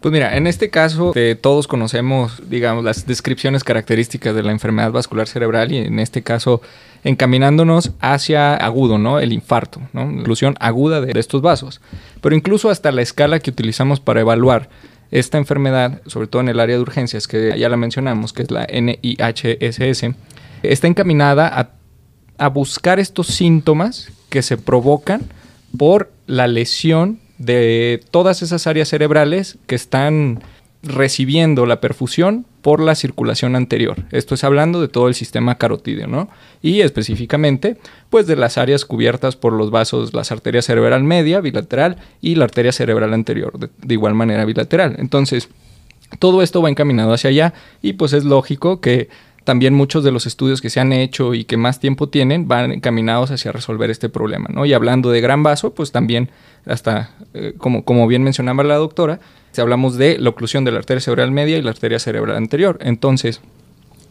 [0.00, 4.92] Pues mira, en este caso eh, todos conocemos, digamos, las descripciones características de la enfermedad
[4.92, 6.62] vascular cerebral y en este caso
[7.04, 9.20] encaminándonos hacia agudo, ¿no?
[9.20, 10.10] El infarto, ¿no?
[10.10, 11.82] Inclusión aguda de, estos vasos.
[12.22, 14.70] Pero incluso hasta la escala que utilizamos para evaluar
[15.10, 18.50] esta enfermedad, sobre todo en el área de urgencias, que ya la mencionamos, que es
[18.50, 20.14] la NIHSS,
[20.62, 21.70] está encaminada a,
[22.38, 25.22] a buscar estos síntomas que se provocan
[25.76, 30.40] por la lesión de todas esas áreas cerebrales que están
[30.82, 33.96] recibiendo la perfusión por la circulación anterior.
[34.12, 36.28] Esto es hablando de todo el sistema carotídeo, ¿no?
[36.60, 37.78] Y específicamente,
[38.10, 42.44] pues de las áreas cubiertas por los vasos, las arterias cerebral media, bilateral, y la
[42.44, 44.96] arteria cerebral anterior, de, de igual manera bilateral.
[44.98, 45.48] Entonces,
[46.18, 49.08] todo esto va encaminado hacia allá y pues es lógico que
[49.50, 52.70] también muchos de los estudios que se han hecho y que más tiempo tienen van
[52.70, 54.64] encaminados hacia resolver este problema, ¿no?
[54.64, 56.30] Y hablando de gran vaso, pues también
[56.66, 59.18] hasta, eh, como, como bien mencionaba la doctora,
[59.50, 62.78] si hablamos de la oclusión de la arteria cerebral media y la arteria cerebral anterior.
[62.80, 63.40] Entonces,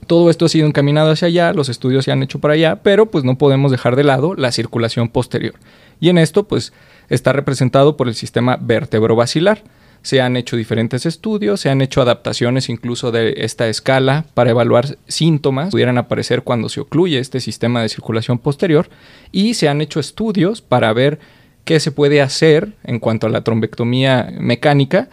[0.08, 3.06] todo esto ha sido encaminado hacia allá, los estudios se han hecho para allá, pero
[3.06, 5.54] pues no podemos dejar de lado la circulación posterior.
[6.02, 6.74] Y en esto, pues,
[7.08, 9.64] está representado por el sistema vertebrovascular
[10.02, 14.98] se han hecho diferentes estudios, se han hecho adaptaciones incluso de esta escala para evaluar
[15.08, 18.90] síntomas que pudieran aparecer cuando se ocluye este sistema de circulación posterior
[19.32, 21.20] y se han hecho estudios para ver
[21.66, 25.10] qué se puede hacer en cuanto a la trombectomía mecánica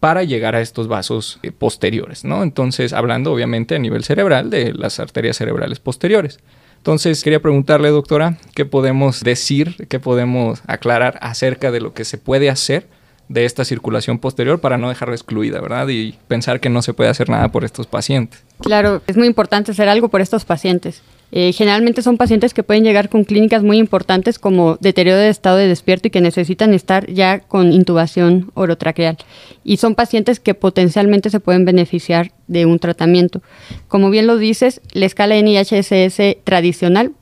[0.00, 2.42] para llegar a estos vasos eh, posteriores, ¿no?
[2.42, 6.40] Entonces, hablando obviamente a nivel cerebral de las arterias cerebrales posteriores.
[6.78, 12.16] Entonces, quería preguntarle, doctora, ¿qué podemos decir, qué podemos aclarar acerca de lo que se
[12.16, 12.86] puede hacer
[13.30, 15.86] de esta circulación posterior para no dejarla excluida, ¿verdad?
[15.88, 18.42] Y pensar que no se puede hacer nada por estos pacientes.
[18.60, 21.00] Claro, es muy importante hacer algo por estos pacientes.
[21.30, 25.58] Eh, generalmente son pacientes que pueden llegar con clínicas muy importantes como deterioro de estado
[25.58, 29.16] de despierto y que necesitan estar ya con intubación orotraqueal.
[29.62, 33.42] Y son pacientes que potencialmente se pueden beneficiar de un tratamiento.
[33.86, 37.12] Como bien lo dices, la escala NIHSS tradicional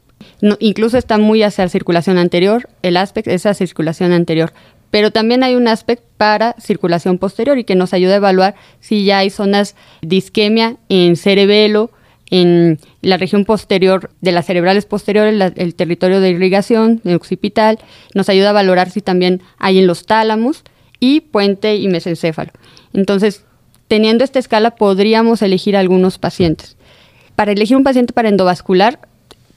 [0.59, 4.53] incluso está muy hacia la circulación anterior, el aspecto es esa circulación anterior,
[4.91, 9.05] pero también hay un aspecto para circulación posterior y que nos ayuda a evaluar si
[9.05, 11.91] ya hay zonas de isquemia en cerebelo,
[12.31, 17.79] en la región posterior de las cerebrales posteriores, el territorio de irrigación, el occipital,
[18.15, 20.63] nos ayuda a valorar si también hay en los tálamos
[21.01, 22.51] y puente y mesencéfalo.
[22.93, 23.45] Entonces,
[23.87, 26.77] teniendo esta escala, podríamos elegir algunos pacientes.
[27.37, 28.99] Para elegir un paciente para endovascular,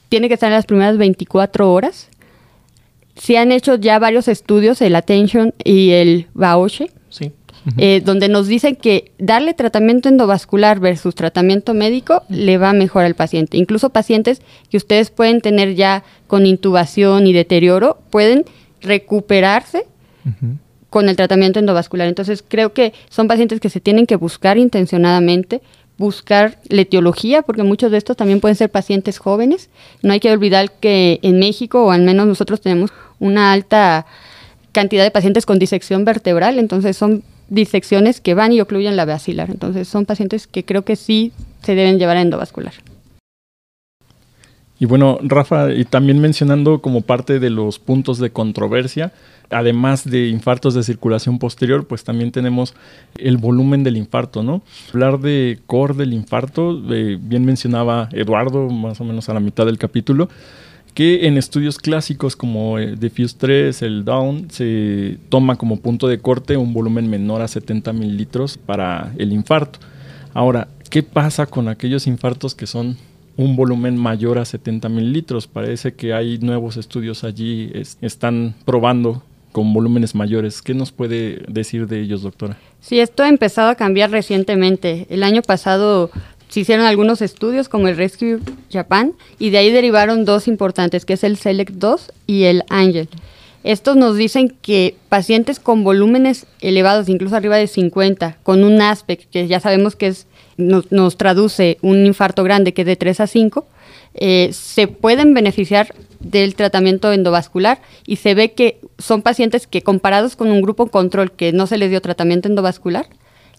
[0.08, 2.08] tiene que estar en las primeras 24 horas
[3.16, 6.90] se han hecho ya varios estudios, el Attention y el Bauche,
[7.76, 13.14] eh, donde nos dicen que darle tratamiento endovascular versus tratamiento médico le va mejor al
[13.14, 13.56] paciente.
[13.56, 18.44] Incluso pacientes que ustedes pueden tener ya con intubación y deterioro pueden
[18.80, 19.86] recuperarse
[20.90, 22.08] con el tratamiento endovascular.
[22.08, 25.62] Entonces creo que son pacientes que se tienen que buscar intencionadamente
[25.98, 29.70] buscar la etiología, porque muchos de estos también pueden ser pacientes jóvenes.
[30.02, 32.90] No hay que olvidar que en México, o al menos nosotros tenemos
[33.22, 34.04] una alta
[34.72, 39.50] cantidad de pacientes con disección vertebral, entonces son disecciones que van y ocluyen la basilar.
[39.50, 41.32] Entonces son pacientes que creo que sí
[41.62, 42.74] se deben llevar a endovascular.
[44.80, 49.12] Y bueno, Rafa, y también mencionando como parte de los puntos de controversia,
[49.50, 52.74] además de infartos de circulación posterior, pues también tenemos
[53.16, 54.62] el volumen del infarto, ¿no?
[54.92, 59.78] Hablar de core del infarto, bien mencionaba Eduardo, más o menos a la mitad del
[59.78, 60.28] capítulo,
[60.94, 66.56] que en estudios clásicos como Diffuse 3, el Down, se toma como punto de corte
[66.56, 69.78] un volumen menor a 70 mililitros para el infarto.
[70.34, 72.96] Ahora, ¿qué pasa con aquellos infartos que son
[73.36, 75.46] un volumen mayor a 70 mililitros?
[75.46, 80.62] Parece que hay nuevos estudios allí, están probando con volúmenes mayores.
[80.62, 82.58] ¿Qué nos puede decir de ellos, doctora?
[82.80, 85.06] Sí, esto ha empezado a cambiar recientemente.
[85.10, 86.10] El año pasado
[86.52, 88.38] se hicieron algunos estudios como el Rescue
[88.70, 93.08] Japan y de ahí derivaron dos importantes, que es el Select 2 y el Angel.
[93.64, 99.30] Estos nos dicen que pacientes con volúmenes elevados, incluso arriba de 50, con un aspect,
[99.30, 100.26] que ya sabemos que es,
[100.58, 103.66] nos, traduce un infarto grande que es de 3 a 5,
[104.12, 110.36] eh, se pueden beneficiar del tratamiento endovascular y se ve que son pacientes que comparados
[110.36, 113.06] con un grupo control que no se les dio tratamiento endovascular,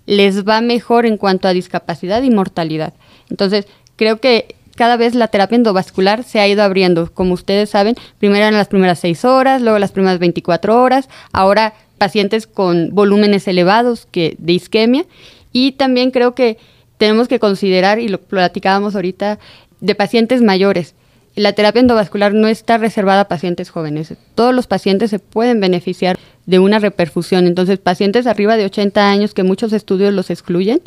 [0.05, 2.93] les va mejor en cuanto a discapacidad y mortalidad.
[3.29, 7.11] Entonces, creo que cada vez la terapia endovascular se ha ido abriendo.
[7.13, 11.73] Como ustedes saben, primero en las primeras seis horas, luego las primeras 24 horas, ahora
[11.97, 15.05] pacientes con volúmenes elevados que, de isquemia
[15.53, 16.57] y también creo que
[16.97, 19.39] tenemos que considerar, y lo platicábamos ahorita,
[19.79, 20.95] de pacientes mayores.
[21.35, 24.13] La terapia endovascular no está reservada a pacientes jóvenes.
[24.35, 27.47] Todos los pacientes se pueden beneficiar de una reperfusión.
[27.47, 30.81] Entonces, pacientes arriba de 80 años, que muchos estudios los excluyen,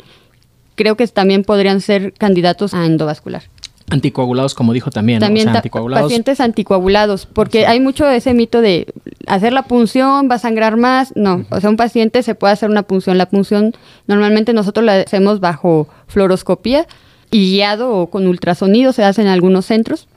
[0.75, 3.43] creo que también podrían ser candidatos a endovascular.
[3.89, 5.19] Anticoagulados, como dijo también.
[5.21, 8.93] También pacientes anticoagulados, porque hay mucho ese mito de
[9.27, 11.13] hacer la punción, va a sangrar más.
[11.15, 13.17] No, o sea, un paciente se puede hacer una punción.
[13.17, 13.73] La punción
[14.05, 16.85] normalmente nosotros la hacemos bajo fluoroscopía
[17.31, 20.07] y guiado o con ultrasonido, se hace en algunos centros,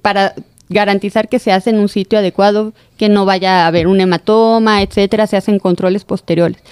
[0.00, 0.34] para
[0.72, 4.82] garantizar que se hace en un sitio adecuado, que no vaya a haber un hematoma,
[4.82, 6.62] etcétera, se hacen controles posteriores.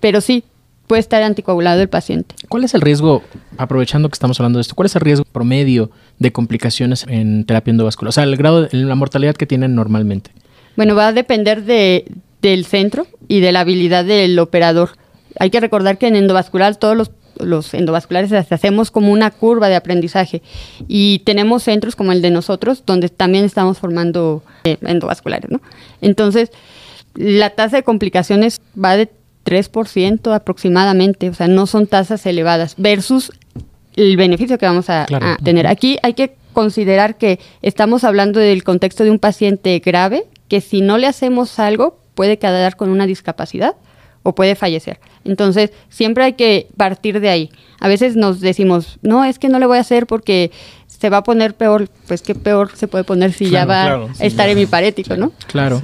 [0.00, 0.44] Pero sí,
[0.86, 2.34] puede estar anticoagulado el paciente.
[2.48, 3.22] ¿Cuál es el riesgo,
[3.58, 7.70] aprovechando que estamos hablando de esto, cuál es el riesgo promedio de complicaciones en terapia
[7.70, 8.10] endovascular?
[8.10, 10.30] O sea, el grado, de, la mortalidad que tienen normalmente.
[10.76, 12.04] Bueno, va a depender de,
[12.42, 14.90] del centro y de la habilidad del operador.
[15.38, 19.76] Hay que recordar que en endovascular todos los, los endovasculares hacemos como una curva de
[19.76, 20.42] aprendizaje
[20.88, 25.60] y tenemos centros como el de nosotros donde también estamos formando eh, endovasculares, ¿no?
[26.00, 26.50] Entonces,
[27.14, 29.10] la tasa de complicaciones va de
[29.44, 33.32] 3% aproximadamente, o sea, no son tasas elevadas, versus
[33.94, 35.06] el beneficio que vamos a,
[35.42, 35.66] tener.
[35.66, 40.80] Aquí hay que considerar que estamos hablando del contexto de un paciente grave, que si
[40.80, 43.76] no le hacemos algo puede quedar con una discapacidad
[44.26, 44.98] o puede fallecer.
[45.24, 47.50] Entonces, siempre hay que partir de ahí.
[47.78, 50.50] A veces nos decimos, no, es que no le voy a hacer porque
[50.88, 51.88] se va a poner peor.
[52.08, 55.30] Pues qué peor se puede poner si ya va a estar en mi parético, ¿no?
[55.46, 55.80] Claro.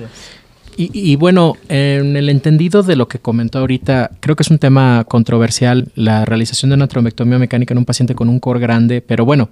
[0.77, 5.05] Y, bueno, en el entendido de lo que comentó ahorita, creo que es un tema
[5.07, 9.25] controversial la realización de una trombectomía mecánica en un paciente con un core grande, pero
[9.27, 9.51] bueno,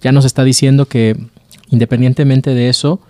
[0.00, 1.16] ya nos está diciendo que
[1.68, 3.00] independientemente de eso,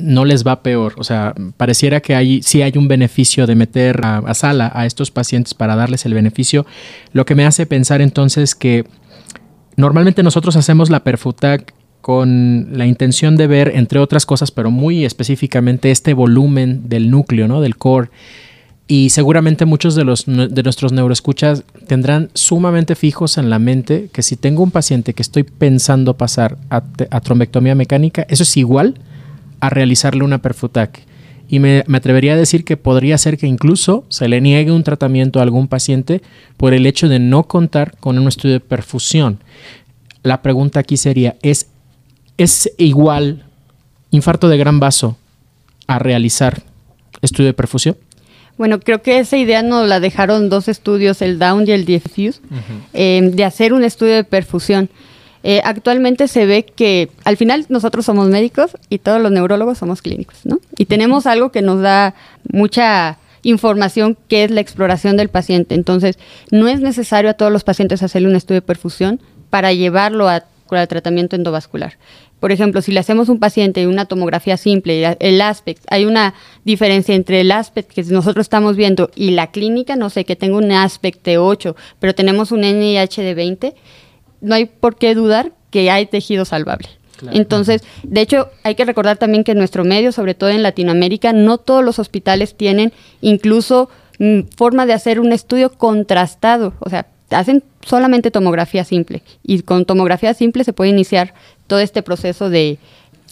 [0.00, 0.94] no les va peor.
[0.96, 4.86] O sea, pareciera que hay, sí hay un beneficio de meter a, a sala a
[4.86, 6.66] estos pacientes para darles el beneficio,
[7.12, 8.84] lo que me hace pensar entonces que
[9.76, 15.04] normalmente nosotros hacemos la perfutac con la intención de ver, entre otras cosas, pero muy
[15.04, 17.60] específicamente, este volumen del núcleo, ¿no?
[17.60, 18.10] Del core.
[18.86, 24.22] Y seguramente muchos de, los, de nuestros neuroescuchas tendrán sumamente fijos en la mente que
[24.22, 26.80] si tengo un paciente que estoy pensando pasar a,
[27.20, 28.98] trombectomía mecánica, eso es igual
[29.60, 31.00] a realizarle una perfutac.
[31.48, 34.84] Y me, me, atrevería a decir que podría ser que incluso se le niegue un
[34.84, 36.22] tratamiento a algún paciente
[36.56, 39.40] por el hecho de no contar con un estudio de perfusión.
[40.22, 41.66] La pregunta aquí sería, ¿es
[42.40, 43.44] ¿Es igual
[44.10, 45.18] infarto de gran vaso
[45.86, 46.62] a realizar
[47.20, 47.98] estudio de perfusión?
[48.56, 52.40] Bueno, creo que esa idea nos la dejaron dos estudios, el Down y el Diffuse,
[52.94, 54.88] em, de hacer un estudio de perfusión.
[55.42, 60.02] Eh, actualmente se ve que al final nosotros somos médicos y todos los neurólogos somos
[60.02, 60.60] clínicos, ¿no?
[60.76, 62.14] Y tenemos algo que nos da
[62.52, 65.74] mucha información que es la exploración del paciente.
[65.74, 66.18] Entonces,
[66.50, 70.44] no es necesario a todos los pacientes hacerle un estudio de perfusión para llevarlo a,
[70.88, 71.98] tratamiento endovascular.
[72.38, 77.16] Por ejemplo, si le hacemos un paciente una tomografía simple, el aspect, hay una diferencia
[77.16, 80.70] entre el aspect que nosotros estamos viendo y la clínica, no sé, que tengo un
[80.70, 83.74] aspect de 8, pero tenemos un NIH de 20,
[84.40, 86.88] no hay por qué dudar que hay tejido salvable.
[87.32, 91.32] Entonces, de hecho, hay que recordar también que en nuestro medio, sobre todo en Latinoamérica,
[91.34, 97.06] no todos los hospitales tienen incluso mm, forma de hacer un estudio contrastado, o sea,
[97.30, 101.34] hacen solamente tomografía simple y con tomografía simple se puede iniciar
[101.66, 102.78] todo este proceso de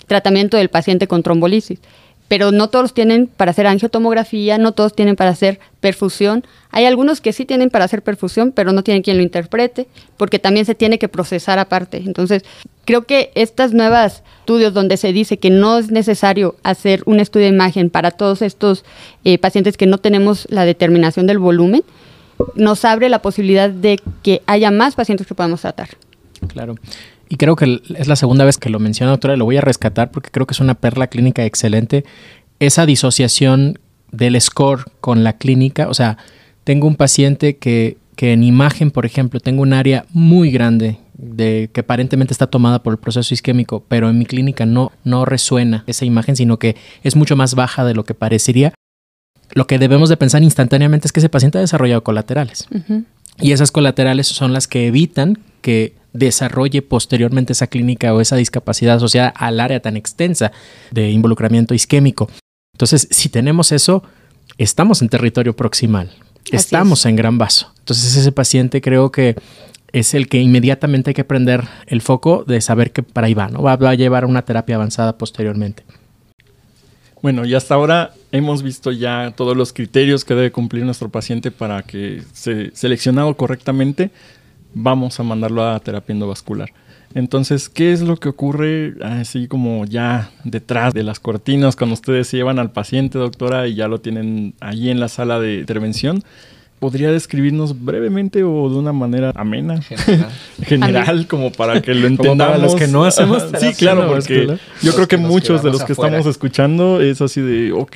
[0.07, 1.81] tratamiento del paciente con trombolisis.
[2.28, 6.44] Pero no todos tienen para hacer angiotomografía, no todos tienen para hacer perfusión.
[6.70, 10.38] Hay algunos que sí tienen para hacer perfusión, pero no tienen quien lo interprete, porque
[10.38, 11.96] también se tiene que procesar aparte.
[11.98, 12.42] Entonces,
[12.84, 17.46] creo que estos nuevos estudios donde se dice que no es necesario hacer un estudio
[17.46, 18.84] de imagen para todos estos
[19.24, 21.82] eh, pacientes que no tenemos la determinación del volumen,
[22.54, 25.90] nos abre la posibilidad de que haya más pacientes que podamos tratar.
[26.46, 26.76] Claro.
[27.28, 30.10] Y creo que es la segunda vez que lo menciona, doctora, lo voy a rescatar
[30.10, 32.04] porque creo que es una perla clínica excelente.
[32.58, 33.78] Esa disociación
[34.10, 36.16] del score con la clínica, o sea,
[36.64, 41.68] tengo un paciente que, que en imagen, por ejemplo, tengo un área muy grande de
[41.72, 45.84] que aparentemente está tomada por el proceso isquémico, pero en mi clínica no, no resuena
[45.86, 48.72] esa imagen, sino que es mucho más baja de lo que parecería.
[49.52, 52.68] Lo que debemos de pensar instantáneamente es que ese paciente ha desarrollado colaterales.
[53.40, 58.97] Y esas colaterales son las que evitan que desarrolle posteriormente esa clínica o esa discapacidad
[58.97, 60.53] asociada al área tan extensa
[60.90, 62.29] de involucramiento isquémico.
[62.75, 64.03] Entonces, si tenemos eso,
[64.57, 66.11] estamos en territorio proximal,
[66.51, 67.73] estamos en gran vaso.
[67.81, 69.37] Entonces, ese paciente creo que
[69.92, 73.49] es el que inmediatamente hay que prender el foco de saber que para ahí va,
[73.49, 73.62] ¿no?
[73.62, 75.85] Va, a llevar una terapia avanzada posteriormente.
[77.23, 81.51] Bueno, y hasta ahora hemos visto ya todos los criterios que debe cumplir nuestro paciente
[81.51, 84.11] para que se seleccionado correctamente,
[84.74, 86.70] vamos a mandarlo a terapia endovascular.
[87.14, 92.31] Entonces, ¿qué es lo que ocurre así como ya detrás de las cortinas cuando ustedes
[92.31, 96.22] llevan al paciente, doctora, y ya lo tienen allí en la sala de intervención?
[96.78, 99.80] ¿Podría describirnos brevemente o de una manera amena?
[100.62, 102.46] General, como para que lo entendamos.
[102.46, 105.92] para los que no hacemos Sí, claro, porque yo creo que, muchos de los que
[105.92, 107.92] estamos escuchando es así de, ok,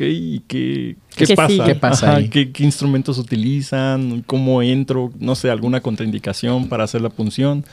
[0.49, 1.65] ¿qué, qué pasa?
[1.65, 4.25] ¿Qué pasa ¿Qué, ¿Qué instrumentos utilizan?
[4.27, 5.13] ¿Cómo entro?
[5.21, 7.65] No sé, alguna contraindicación para hacer la punción.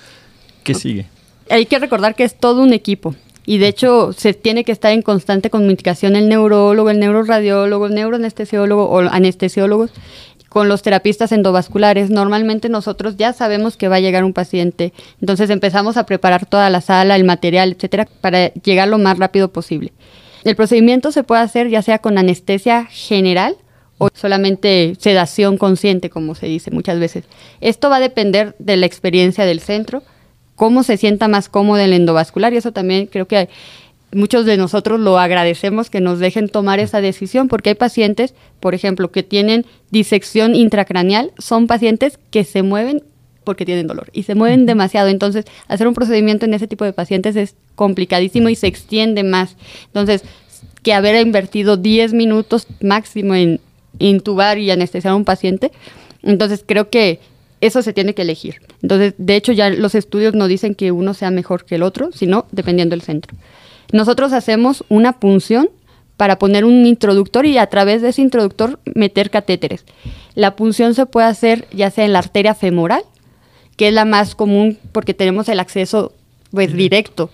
[0.64, 1.08] ¿Qué sigue?
[1.50, 3.16] Hay que recordar que es todo un equipo.
[3.50, 7.96] Y de hecho, se tiene que estar en constante comunicación el neurólogo, el neuroradiólogo, el
[7.96, 9.90] neuroanestesiólogo o anestesiólogos
[10.50, 12.10] con los terapistas endovasculares.
[12.10, 16.70] Normalmente nosotros ya sabemos que va a llegar un paciente, entonces empezamos a preparar toda
[16.70, 19.94] la sala, el material, etcétera, para llegar lo más rápido posible.
[20.44, 23.58] El procedimiento se puede hacer ya sea con anestesia general
[23.98, 27.26] o solamente sedación consciente, como se dice muchas veces.
[27.60, 30.04] Esto va a depender de la experiencia del centro,
[30.56, 33.50] cómo se sienta más cómodo el endovascular y eso también creo que
[34.12, 38.76] muchos de nosotros lo agradecemos que nos dejen tomar esa decisión, porque hay pacientes, por
[38.76, 43.04] ejemplo, que tienen disección intracraneal, son pacientes que se mueven
[43.44, 45.10] porque tienen dolor y se mueven demasiado.
[45.10, 49.56] Entonces, hacer un procedimiento en ese tipo de pacientes es complicadísimo y se extiende más.
[49.88, 50.24] Entonces,
[50.84, 53.60] que haber invertido 10 minutos máximo en
[53.98, 55.72] intubar y anestesiar a un paciente,
[56.24, 57.20] entonces creo que
[57.62, 58.62] eso se tiene que elegir.
[58.82, 62.12] Entonces, de hecho, ya los estudios no dicen que uno sea mejor que el otro,
[62.14, 63.36] sino dependiendo del centro.
[63.92, 65.70] Nosotros hacemos una punción
[66.18, 69.86] para poner un introductor y a través de ese introductor meter catéteres.
[70.36, 73.04] La punción se puede hacer ya sea en la arteria femoral,
[73.78, 76.12] que es la más común porque tenemos el acceso
[76.52, 77.30] pues, directo,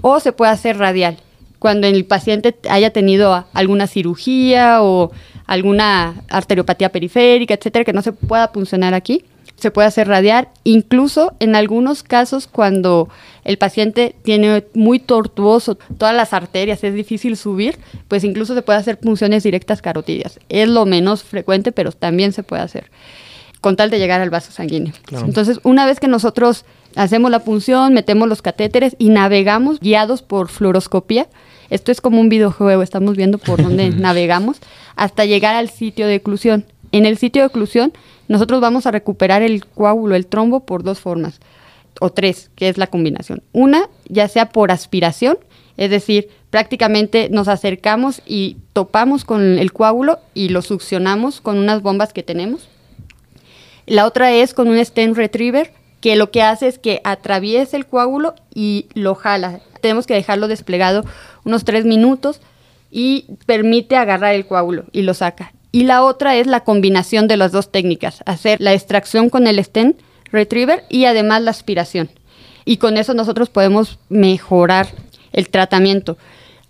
[0.00, 1.18] o se puede hacer radial,
[1.58, 5.12] cuando el paciente haya tenido alguna cirugía o
[5.46, 9.24] alguna arteriopatía periférica, etcétera, que no se pueda puncionar aquí
[9.56, 13.08] se puede hacer radiar, incluso en algunos casos cuando
[13.44, 18.78] el paciente tiene muy tortuoso todas las arterias, es difícil subir, pues incluso se puede
[18.78, 20.40] hacer punciones directas carotidias.
[20.48, 22.90] Es lo menos frecuente, pero también se puede hacer
[23.60, 24.92] con tal de llegar al vaso sanguíneo.
[25.10, 26.64] Entonces, una vez que nosotros
[26.94, 31.26] hacemos la punción, metemos los catéteres y navegamos guiados por fluoroscopía,
[31.68, 34.58] esto es como un videojuego, estamos viendo por dónde navegamos,
[34.94, 36.66] hasta llegar al sitio de oclusión.
[36.92, 37.92] En el sitio de oclusión
[38.28, 41.40] nosotros vamos a recuperar el coágulo, el trombo, por dos formas,
[42.00, 43.42] o tres, que es la combinación.
[43.52, 45.38] Una, ya sea por aspiración,
[45.76, 51.82] es decir, prácticamente nos acercamos y topamos con el coágulo y lo succionamos con unas
[51.82, 52.68] bombas que tenemos.
[53.86, 57.86] La otra es con un stent retriever, que lo que hace es que atraviesa el
[57.86, 59.60] coágulo y lo jala.
[59.80, 61.04] Tenemos que dejarlo desplegado
[61.44, 62.40] unos tres minutos
[62.90, 65.52] y permite agarrar el coágulo y lo saca.
[65.76, 69.62] Y la otra es la combinación de las dos técnicas, hacer la extracción con el
[69.62, 70.00] stent
[70.32, 72.08] retriever y además la aspiración.
[72.64, 74.88] Y con eso nosotros podemos mejorar
[75.34, 76.16] el tratamiento.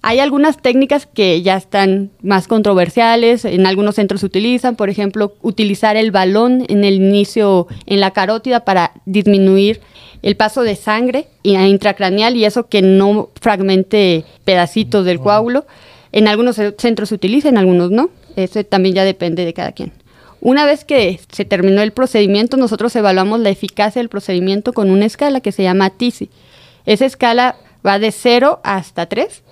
[0.03, 5.35] Hay algunas técnicas que ya están más controversiales, en algunos centros se utilizan, por ejemplo,
[5.41, 9.83] utilizar el balón en el inicio, en la carótida para disminuir
[10.23, 15.65] el paso de sangre intracraneal y eso que no fragmente pedacitos del coágulo.
[16.11, 18.11] En algunos centros se utiliza, en algunos no.
[18.37, 19.93] Eso también ya depende de cada quien.
[20.41, 25.07] Una vez que se terminó el procedimiento, nosotros evaluamos la eficacia del procedimiento con una
[25.07, 26.31] escala que se llama TISI.
[26.85, 29.43] Esa escala va de 0 hasta 3.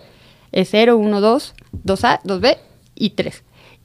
[0.53, 2.59] Es 0, 1, 2, 2A, 2B
[2.95, 3.43] y 3.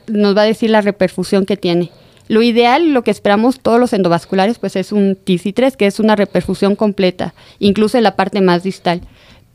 [0.08, 1.90] Nos va a decir la reperfusión que tiene.
[2.28, 6.00] Lo ideal, lo que esperamos todos los endovasculares, pues es un TISI 3, que es
[6.00, 9.02] una reperfusión completa, incluso en la parte más distal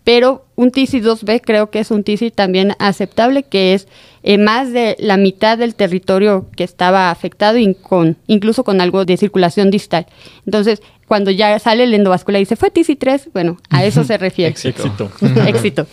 [0.05, 3.89] pero un TISI 2B creo que es un TISI también aceptable, que es
[4.23, 9.17] eh, más de la mitad del territorio que estaba afectado, con, incluso con algo de
[9.17, 10.07] circulación distal.
[10.45, 14.19] Entonces, cuando ya sale el endovascular y dice, fue TISI 3, bueno, a eso se
[14.19, 14.51] refiere.
[14.51, 15.11] Éxito.
[15.47, 15.87] Éxito.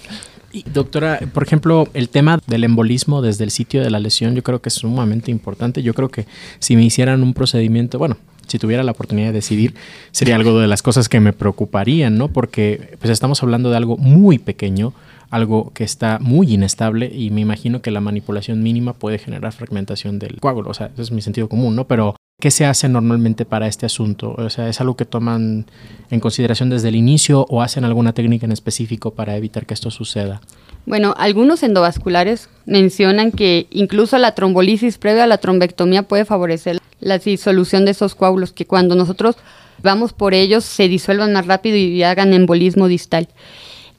[0.54, 4.44] Y doctora, por ejemplo, el tema del embolismo desde el sitio de la lesión, yo
[4.44, 5.82] creo que es sumamente importante.
[5.82, 6.26] Yo creo que
[6.60, 8.18] si me hicieran un procedimiento, bueno,
[8.52, 9.76] si tuviera la oportunidad de decidir,
[10.12, 12.28] sería algo de las cosas que me preocuparían, ¿no?
[12.28, 14.94] Porque pues estamos hablando de algo muy pequeño,
[15.30, 20.20] algo que está muy inestable y me imagino que la manipulación mínima puede generar fragmentación
[20.20, 21.88] del coágulo, o sea, eso es mi sentido común, ¿no?
[21.88, 24.36] Pero ¿qué se hace normalmente para este asunto?
[24.38, 25.66] O sea, ¿es algo que toman
[26.10, 29.92] en consideración desde el inicio o hacen alguna técnica en específico para evitar que esto
[29.92, 30.42] suceda?
[30.86, 37.18] Bueno, algunos endovasculares mencionan que incluso la trombolisis previa a la trombectomía puede favorecer la
[37.18, 39.36] disolución de esos coágulos, que cuando nosotros
[39.84, 43.28] vamos por ellos se disuelvan más rápido y hagan embolismo distal.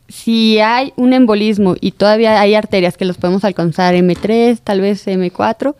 [0.09, 5.07] Si hay un embolismo y todavía hay arterias que los podemos alcanzar M3, tal vez
[5.07, 5.74] M4,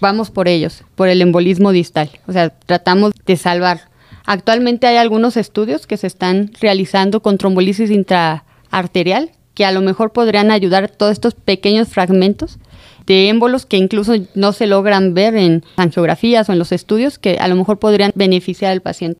[0.00, 2.10] vamos por ellos, por el embolismo distal.
[2.26, 3.82] O sea, tratamos de salvar.
[4.26, 10.12] Actualmente hay algunos estudios que se están realizando con trombolisis intraarterial que a lo mejor
[10.12, 12.58] podrían ayudar todos estos pequeños fragmentos
[13.06, 17.38] de émbolos que incluso no se logran ver en angiografías o en los estudios que
[17.38, 19.18] a lo mejor podrían beneficiar al paciente.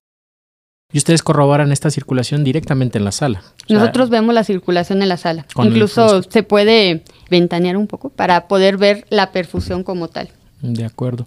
[0.93, 3.43] Y ustedes corroboran esta circulación directamente en la sala.
[3.64, 5.45] O sea, Nosotros vemos la circulación en la sala.
[5.57, 10.28] Incluso se puede ventanear un poco para poder ver la perfusión como tal.
[10.62, 11.26] De acuerdo.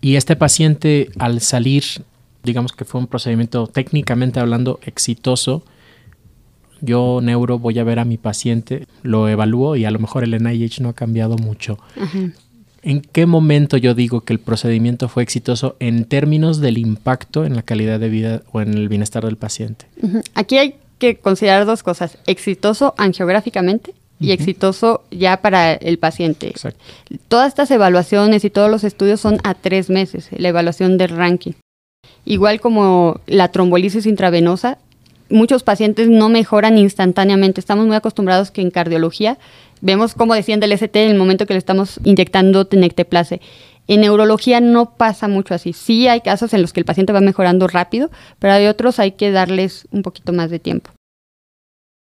[0.00, 1.84] Y este paciente al salir,
[2.42, 5.62] digamos que fue un procedimiento técnicamente hablando exitoso,
[6.82, 10.42] yo neuro voy a ver a mi paciente, lo evalúo y a lo mejor el
[10.42, 11.78] NIH no ha cambiado mucho.
[12.82, 17.54] ¿En qué momento yo digo que el procedimiento fue exitoso en términos del impacto en
[17.54, 19.86] la calidad de vida o en el bienestar del paciente?
[20.34, 26.48] Aquí hay que considerar dos cosas, exitoso angiográficamente y exitoso ya para el paciente.
[26.48, 26.80] Exacto.
[27.28, 31.52] Todas estas evaluaciones y todos los estudios son a tres meses, la evaluación del ranking.
[32.24, 34.78] Igual como la trombolisis intravenosa,
[35.32, 37.60] muchos pacientes no mejoran instantáneamente.
[37.60, 39.38] Estamos muy acostumbrados que en cardiología
[39.80, 43.40] vemos cómo desciende el ST en el momento que le estamos inyectando tenecteplase.
[43.88, 45.72] En neurología no pasa mucho así.
[45.72, 49.12] Sí hay casos en los que el paciente va mejorando rápido, pero hay otros hay
[49.12, 50.92] que darles un poquito más de tiempo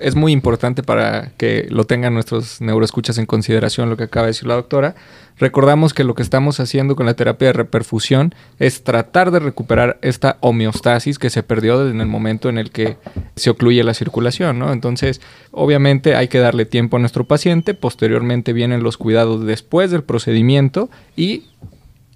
[0.04, 4.32] es muy importante para que lo tengan nuestros neuroescuchas en consideración lo que acaba de
[4.32, 4.96] decir la doctora.
[5.38, 9.98] Recordamos que lo que estamos haciendo con la terapia de reperfusión es tratar de recuperar
[10.02, 12.98] esta homeostasis que se perdió en el momento en el que
[13.36, 14.74] se ocluye la circulación, ¿no?
[14.74, 20.04] Entonces, obviamente hay que darle tiempo a nuestro paciente, posteriormente vienen los cuidados después del
[20.04, 21.46] procedimiento y,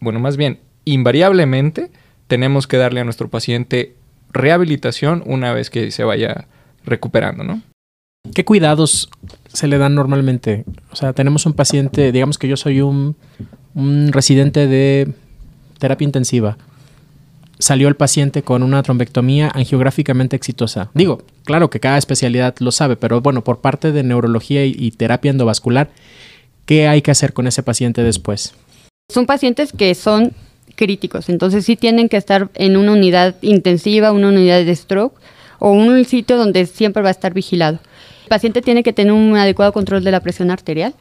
[0.02, 1.90] bueno, más bien, invariablemente
[2.28, 3.96] tenemos que darle a nuestro paciente
[4.32, 6.48] rehabilitación una vez que se vaya
[6.86, 7.62] recuperando, ¿no?
[8.34, 9.10] ¿Qué cuidados
[9.52, 10.66] se le dan normalmente?
[10.92, 13.16] O sea, tenemos un paciente, digamos que yo soy un,
[14.12, 15.14] residente de
[15.80, 16.58] terapia intensiva.
[17.60, 20.90] Salió el paciente con una trombectomía angiográficamente exitosa.
[20.94, 25.32] Digo, claro que cada especialidad lo sabe, pero bueno, por parte de neurología y, terapia
[25.32, 25.90] endovascular,
[26.66, 28.54] ¿qué hay que hacer con ese paciente después?
[29.12, 30.34] Son pacientes que son
[30.76, 35.20] críticos, entonces sí tienen que estar en una unidad intensiva, una unidad de stroke
[35.60, 37.80] o un sitio donde siempre va a estar vigilado.
[38.28, 40.94] El paciente tiene que tener un adecuado control de la presión arterial.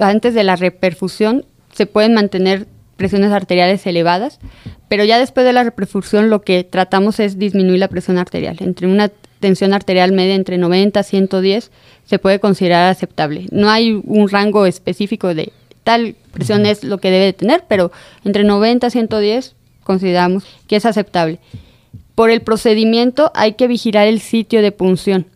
[0.00, 2.66] Antes de la reperfusión se pueden mantener
[2.96, 4.40] presiones arteriales elevadas,
[4.88, 8.56] pero ya después de la reperfusión lo que tratamos es disminuir la presión arterial.
[8.58, 9.08] Entre una
[9.38, 11.70] tensión arterial media entre 90 y 110
[12.06, 13.46] se puede considerar aceptable.
[13.52, 15.52] No hay un rango específico de
[15.84, 17.92] tal presión es lo que debe de tener, pero
[18.24, 19.54] entre 90 y 110
[19.84, 21.38] consideramos que es aceptable.
[22.16, 25.26] Por el procedimiento hay que vigilar el sitio de punción.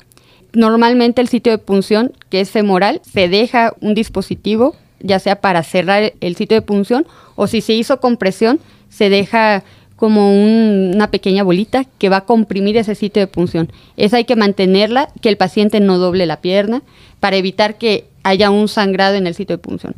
[0.52, 5.62] Normalmente el sitio de punción, que es femoral, se deja un dispositivo, ya sea para
[5.62, 9.62] cerrar el sitio de punción o si se hizo compresión, se deja
[9.96, 13.70] como una pequeña bolita que va a comprimir ese sitio de punción.
[13.96, 16.82] Esa hay que mantenerla, que el paciente no doble la pierna,
[17.18, 19.94] para evitar que haya un sangrado en el sitio de punción.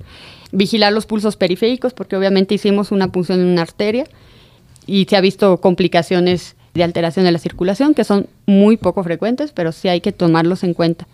[0.53, 4.07] Vigilar los pulsos periféricos, porque obviamente hicimos una punción en una arteria
[4.87, 9.53] y se ha visto complicaciones de alteración de la circulación, que son muy poco frecuentes,
[9.53, 11.07] pero sí hay que tomarlos en cuenta.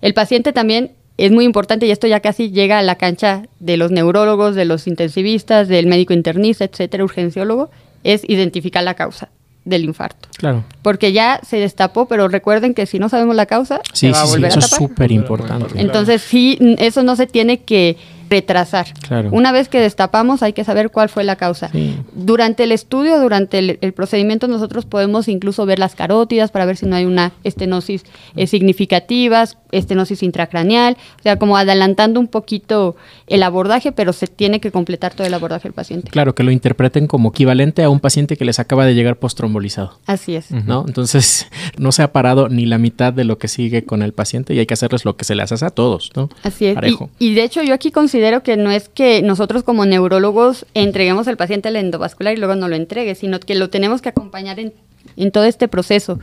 [0.00, 3.76] El paciente también es muy importante, y esto ya casi llega a la cancha de
[3.76, 7.70] los neurólogos, de los intensivistas, del médico internista, etcétera, urgenciólogo,
[8.02, 9.28] es identificar la causa
[9.64, 10.28] del infarto.
[10.36, 10.64] Claro.
[10.82, 14.24] Porque ya se destapó, pero recuerden que si no sabemos la causa, se va a
[14.26, 14.82] volver eso a tapar.
[14.82, 15.80] es súper importante.
[15.80, 17.96] Entonces, sí, eso no se tiene que
[18.28, 18.86] retrasar.
[19.30, 21.70] Una vez que destapamos hay que saber cuál fue la causa.
[22.14, 26.86] Durante el estudio, durante el, procedimiento, nosotros podemos incluso ver las carótidas para ver si
[26.86, 28.04] no hay una estenosis
[28.36, 32.96] eh, significativa, estenosis intracraneal, o sea, como adelantando un poquito
[33.26, 36.10] el abordaje, pero se tiene que completar todo el abordaje del paciente.
[36.10, 39.98] Claro, que lo interpreten como equivalente a un paciente que les acaba de llegar postrombolizado.
[40.06, 40.50] Así es.
[40.50, 40.84] ¿No?
[40.86, 41.48] Entonces,
[41.78, 44.58] no se ha parado ni la mitad de lo que sigue con el paciente y
[44.58, 46.28] hay que hacerles lo que se les hace a todos, ¿no?
[46.42, 46.76] Así es.
[47.18, 51.26] Y, y de hecho, yo aquí considero que no es que nosotros como neurólogos entreguemos
[51.26, 54.60] al paciente el endovascular y luego no lo entregue, sino que lo tenemos que acompañar
[54.60, 54.72] en,
[55.16, 56.20] en todo este proceso.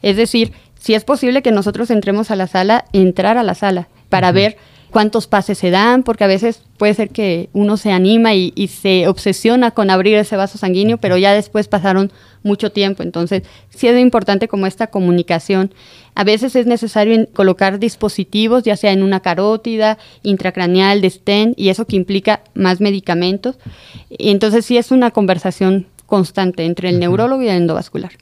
[0.00, 3.88] Es decir, si es posible que nosotros entremos a la sala, entrar a la sala
[4.08, 4.56] para ver
[4.94, 9.08] cuántos pases se dan, porque a veces puede ser que uno se anima y, se
[9.08, 12.12] obsesiona con abrir ese vaso sanguíneo, pero ya después pasaron
[12.44, 13.02] mucho tiempo.
[13.02, 15.74] Entonces, sí es importante como esta comunicación.
[16.14, 21.70] A veces es necesario colocar dispositivos, ya sea en una carótida, intracraneal, de stent, y
[21.70, 23.56] eso que implica más medicamentos.
[24.08, 28.12] Y entonces, sí es una conversación constante entre el neurólogo y el endovascular.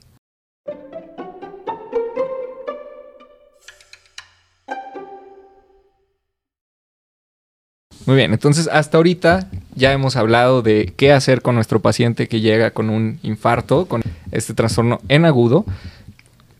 [8.05, 12.41] Muy bien, entonces hasta ahorita ya hemos hablado de qué hacer con nuestro paciente que
[12.41, 14.01] llega con un infarto, con
[14.31, 15.65] este trastorno en agudo.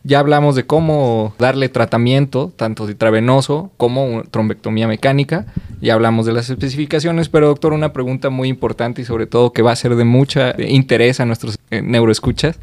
[0.04, 5.46] Ya hablamos de cómo darle tratamiento, tanto intravenoso como trombectomía mecánica.
[5.80, 9.62] Ya hablamos de las especificaciones, pero doctor, una pregunta muy importante y sobre todo que
[9.62, 12.58] va a ser de mucha interés a nuestros eh, neuroescuchas.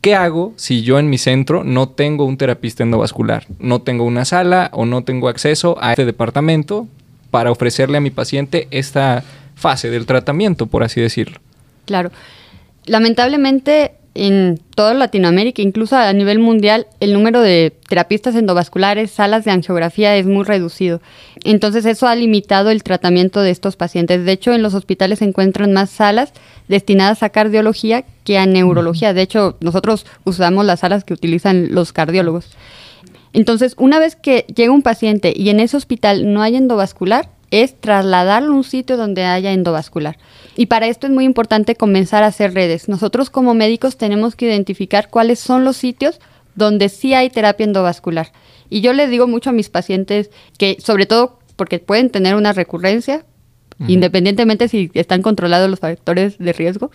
[0.00, 3.46] ¿Qué hago si yo en mi centro no tengo un terapista endovascular?
[3.58, 6.86] No tengo una sala o no tengo acceso a este departamento
[7.30, 9.24] para ofrecerle a mi paciente esta
[9.54, 11.40] fase del tratamiento, por así decirlo.
[11.84, 12.10] Claro.
[12.86, 19.52] Lamentablemente en toda Latinoamérica, incluso a nivel mundial, el número de terapistas endovasculares, salas de
[19.52, 21.00] angiografía es muy reducido.
[21.44, 24.24] Entonces eso ha limitado el tratamiento de estos pacientes.
[24.24, 26.32] De hecho, en los hospitales se encuentran más salas
[26.66, 29.14] destinadas a cardiología que a neurología.
[29.14, 32.50] De hecho, nosotros usamos las salas que utilizan los cardiólogos.
[33.32, 37.80] Entonces, una vez que llega un paciente y en ese hospital no hay endovascular, es
[37.80, 40.18] trasladarlo a un sitio donde haya endovascular.
[40.56, 42.88] Y para esto es muy importante comenzar a hacer redes.
[42.88, 46.20] Nosotros como médicos tenemos que identificar cuáles son los sitios
[46.54, 48.32] donde sí hay terapia endovascular.
[48.68, 52.52] Y yo les digo mucho a mis pacientes que, sobre todo porque pueden tener una
[52.52, 53.24] recurrencia,
[53.86, 56.90] independientemente si están controlados los factores de riesgo,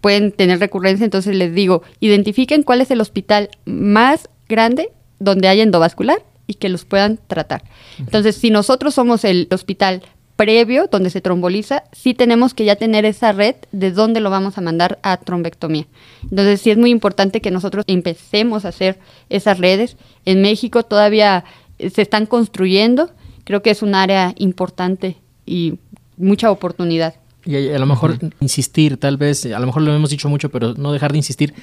[0.00, 5.60] pueden tener recurrencia, entonces les digo, identifiquen cuál es el hospital más grande donde hay
[5.60, 7.64] endovascular y que los puedan tratar.
[7.98, 10.02] Entonces, si nosotros somos el hospital
[10.36, 14.58] previo donde se tromboliza, sí tenemos que ya tener esa red de dónde lo vamos
[14.58, 15.86] a mandar a trombectomía.
[16.22, 18.98] Entonces, sí es muy importante que nosotros empecemos a hacer
[19.30, 19.96] esas redes.
[20.24, 21.44] En México todavía
[21.78, 23.10] se están construyendo,
[23.44, 25.74] creo que es un área importante y
[26.16, 27.14] mucha oportunidad.
[27.46, 30.74] Y a, lo mejor insistir, tal vez, a lo mejor lo hemos dicho mucho, pero
[30.74, 31.54] no dejar de insistir,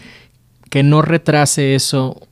[0.69, 2.27] que no retrase eso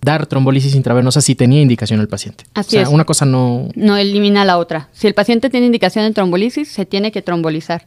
[0.00, 2.44] dar trombolisis intravenosa si tenía indicación el paciente.
[2.54, 3.68] Así o sea, una cosa no...
[3.74, 4.88] No elimina la otra.
[4.92, 7.82] Si el paciente tiene indicación de trombolisis, se tiene que trombolizar.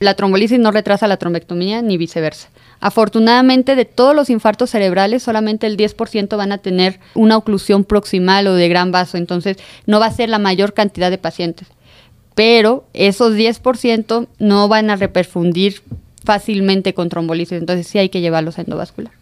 [0.00, 2.48] La trombolisis no retrasa la trombectomía ni viceversa.
[2.80, 8.48] Afortunadamente, de todos los infartos cerebrales, solamente el 10% van a tener una oclusión proximal
[8.48, 11.68] o de gran vaso, entonces no va a ser la mayor cantidad de pacientes.
[12.34, 15.82] Pero esos 10% no van a reperfundir
[16.24, 19.12] fácilmente con trombolisis, entonces sí hay que llevarlos a endovascular.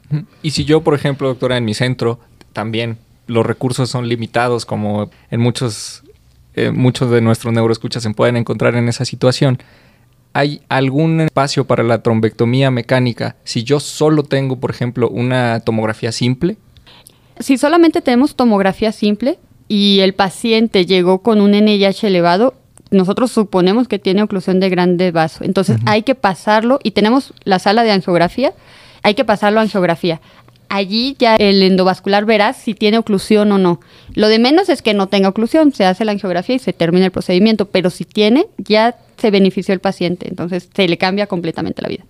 [0.42, 2.18] Y si yo, por ejemplo, doctora, en mi centro
[2.52, 2.98] también
[3.30, 6.02] los recursos son limitados, como en muchos,
[6.54, 9.58] eh, muchos de nuestros neuroescuchas se pueden encontrar en esa situación.
[10.32, 16.12] ¿Hay algún espacio para la trombectomía mecánica si yo solo tengo, por ejemplo, una tomografía
[16.12, 16.56] simple?
[17.38, 22.54] Si solamente tenemos tomografía simple y el paciente llegó con un NIH elevado,
[22.90, 25.44] nosotros suponemos que tiene oclusión de grande vaso.
[25.44, 28.52] Entonces hay que pasarlo y tenemos la sala de angiografía,
[29.02, 30.20] hay que pasarlo a angiografía
[30.70, 33.80] allí ya el endovascular verá si tiene oclusión o no.
[34.14, 37.04] Lo de menos es que no tenga oclusión, se hace la angiografía y se termina
[37.04, 41.82] el procedimiento, pero si tiene, ya se benefició el paciente, entonces se le cambia completamente
[41.82, 42.04] la vida.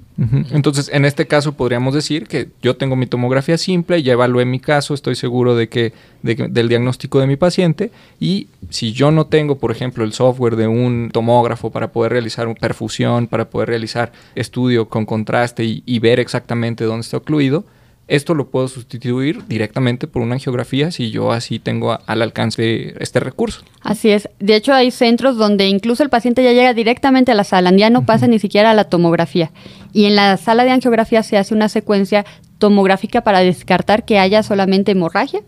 [0.53, 4.61] Entonces, en este caso podríamos decir que yo tengo mi tomografía simple, ya evalué mi
[4.61, 7.91] caso, estoy seguro de que, del diagnóstico de mi paciente
[8.21, 12.55] y si yo no tengo, por ejemplo, el software de un tomógrafo para poder realizar
[12.55, 17.65] perfusión, para poder realizar estudio con contraste y, y ver exactamente dónde está ocluido,
[18.11, 23.21] esto lo puedo sustituir directamente por una angiografía si yo así tengo al alcance este
[23.21, 23.63] recurso.
[23.83, 24.29] Así es.
[24.41, 27.89] De hecho, hay centros donde incluso el paciente ya llega directamente a la sala, ya
[27.89, 29.53] no pasa ni siquiera a la tomografía.
[29.93, 32.27] Y en la sala de angiografía se hace una secuencia
[32.59, 35.41] tomográfica para descartar que haya solamente hemorragia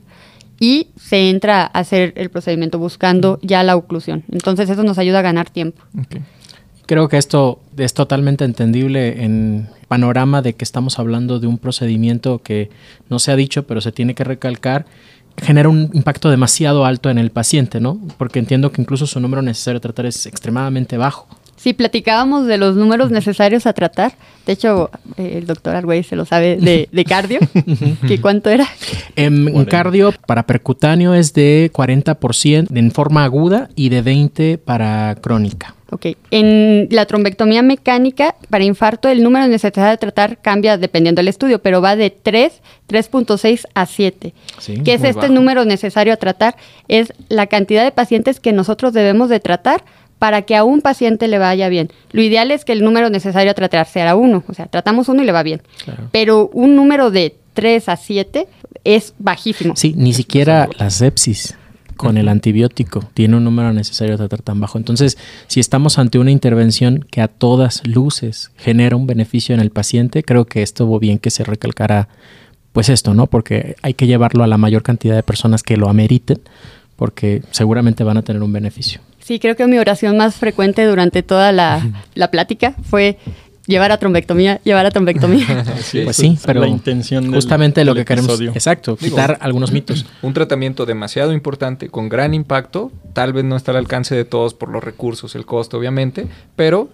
[0.60, 4.22] y se entra a hacer el procedimiento buscando ya la oclusión.
[4.30, 5.82] Entonces eso nos ayuda a ganar tiempo.
[6.92, 12.42] Creo que esto es totalmente entendible en panorama de que estamos hablando de un procedimiento
[12.42, 12.68] que
[13.08, 14.84] no se ha dicho, pero se tiene que recalcar,
[15.38, 17.98] genera un impacto demasiado alto en el paciente, ¿no?
[18.18, 21.28] Porque entiendo que incluso su número necesario a tratar es extremadamente bajo.
[21.56, 24.12] Sí, platicábamos de los números necesarios a tratar.
[24.44, 27.40] De hecho, eh, el doctor Argüey se lo sabe de, cardio.
[28.06, 28.68] ¿Qué cuánto era?
[29.16, 35.74] En, cardio, para percutáneo es de 40% en forma aguda y de 20% para crónica.
[35.92, 36.06] Ok.
[36.30, 41.60] En la trombectomía mecánica, para infarto, el número necesario de tratar cambia dependiendo del estudio,
[41.60, 44.32] pero va de 3, 3.6 a 7.
[44.84, 46.56] ¿Qué es este número necesario a tratar?
[46.88, 49.84] Es la cantidad de pacientes que nosotros debemos de tratar
[50.18, 51.92] para que a un paciente le vaya bien.
[52.12, 55.22] Lo ideal es que el número necesario a tratar sea uno, o sea, tratamos uno
[55.22, 55.60] y le va bien.
[56.10, 58.48] Pero un número de 3 a 7
[58.84, 59.76] es bajísimo.
[59.76, 61.54] Sí, ni siquiera la sepsis
[62.02, 64.76] con el antibiótico tiene un número necesario a tratar tan bajo.
[64.76, 69.70] Entonces, si estamos ante una intervención que a todas luces genera un beneficio en el
[69.70, 72.08] paciente, creo que estuvo bien que se recalcara
[72.72, 73.28] pues esto, ¿no?
[73.28, 76.40] Porque hay que llevarlo a la mayor cantidad de personas que lo ameriten,
[76.96, 79.00] porque seguramente van a tener un beneficio.
[79.20, 83.16] Sí, creo que mi oración más frecuente durante toda la, la plática fue
[83.66, 85.64] llevar a trombectomía, llevar a trombectomía.
[86.04, 88.50] pues sí, pero la intención del- justamente lo del que queremos, episodio.
[88.52, 90.06] exacto, Digo, quitar algunos mitos.
[90.22, 94.54] Un tratamiento demasiado importante, con gran impacto, tal vez no está al alcance de todos
[94.54, 96.88] por los recursos, el costo, obviamente, pero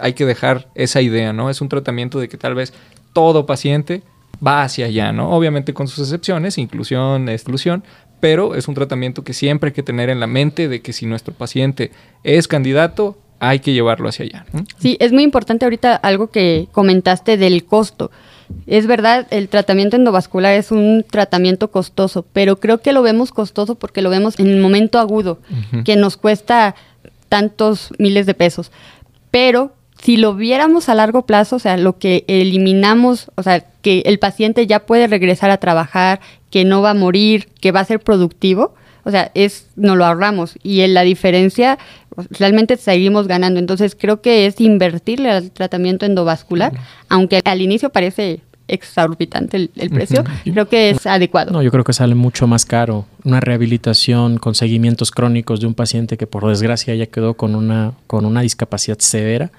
[0.00, 1.50] hay que dejar esa idea, ¿no?
[1.50, 2.72] Es un tratamiento de que tal vez
[3.12, 4.02] todo paciente
[4.46, 5.30] va hacia allá, ¿no?
[5.30, 7.82] Obviamente con sus excepciones, inclusión, exclusión,
[8.20, 11.06] pero es un tratamiento que siempre hay que tener en la mente de que si
[11.06, 11.90] nuestro paciente
[12.22, 14.46] es candidato, hay que llevarlo hacia allá.
[14.52, 14.64] ¿no?
[14.78, 18.10] Sí, es muy importante ahorita algo que comentaste del costo.
[18.66, 23.74] Es verdad, el tratamiento endovascular es un tratamiento costoso, pero creo que lo vemos costoso
[23.74, 25.38] porque lo vemos en el momento agudo,
[25.84, 26.74] que nos cuesta
[27.28, 28.72] tantos miles de pesos.
[29.30, 29.72] Pero
[30.02, 34.18] si lo viéramos a largo plazo, o sea, lo que eliminamos, o sea, que el
[34.18, 36.20] paciente ya puede regresar a trabajar,
[36.50, 38.74] que no va a morir, que va a ser productivo,
[39.04, 40.54] o sea, es, nos lo ahorramos.
[40.62, 41.78] Y en la diferencia,
[42.30, 43.60] realmente seguimos ganando.
[43.60, 46.72] Entonces, creo que es invertirle al tratamiento endovascular,
[47.08, 51.50] aunque al inicio parece exorbitante el, el precio, creo que es adecuado.
[51.50, 55.74] No, yo creo que sale mucho más caro una rehabilitación con seguimientos crónicos de un
[55.74, 59.50] paciente que por desgracia ya quedó con una, con una discapacidad severa.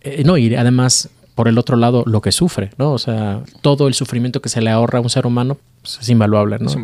[0.00, 2.92] Eh, no, y además, por el otro lado, lo que sufre, ¿no?
[2.92, 6.08] O sea, todo el sufrimiento que se le ahorra a un ser humano pues, es
[6.08, 6.68] invaluable, ¿no?
[6.68, 6.76] Es.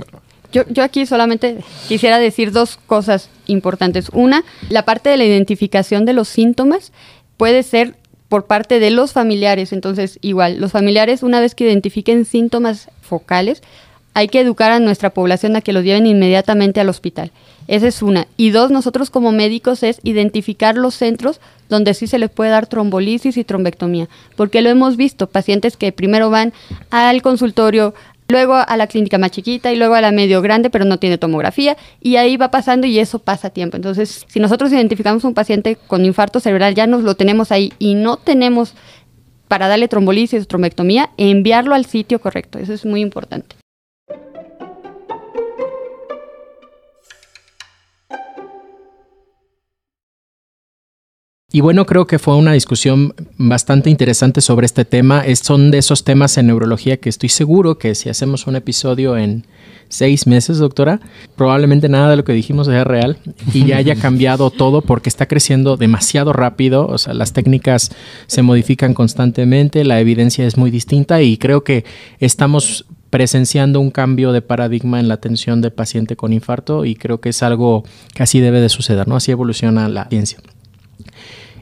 [0.52, 4.08] Yo, yo aquí solamente quisiera decir dos cosas importantes.
[4.12, 6.92] Una, la parte de la identificación de los síntomas
[7.36, 7.96] puede ser
[8.28, 9.72] por parte de los familiares.
[9.72, 13.62] Entonces, igual, los familiares, una vez que identifiquen síntomas focales,
[14.14, 17.30] hay que educar a nuestra población a que los lleven inmediatamente al hospital.
[17.68, 18.26] Esa es una.
[18.36, 22.66] Y dos, nosotros como médicos es identificar los centros donde sí se les puede dar
[22.66, 24.08] trombolisis y trombectomía.
[24.36, 26.52] Porque lo hemos visto, pacientes que primero van
[26.90, 27.94] al consultorio,
[28.28, 31.16] luego a la clínica más chiquita y luego a la medio grande, pero no tiene
[31.16, 33.76] tomografía, y ahí va pasando y eso pasa tiempo.
[33.76, 37.94] Entonces, si nosotros identificamos un paciente con infarto cerebral, ya nos lo tenemos ahí y
[37.94, 38.74] no tenemos
[39.48, 42.58] para darle trombolisis o trombectomía, enviarlo al sitio correcto.
[42.58, 43.56] Eso es muy importante.
[51.50, 55.22] Y bueno, creo que fue una discusión bastante interesante sobre este tema.
[55.24, 59.16] Es, son de esos temas en neurología que estoy seguro que si hacemos un episodio
[59.16, 59.46] en
[59.88, 61.00] seis meses, doctora,
[61.36, 63.16] probablemente nada de lo que dijimos sea real
[63.54, 66.86] y ya haya cambiado todo porque está creciendo demasiado rápido.
[66.86, 67.92] O sea, las técnicas
[68.26, 71.86] se modifican constantemente, la evidencia es muy distinta y creo que
[72.20, 77.22] estamos presenciando un cambio de paradigma en la atención del paciente con infarto y creo
[77.22, 77.84] que es algo
[78.14, 79.16] que así debe de suceder, ¿no?
[79.16, 80.40] Así evoluciona la ciencia.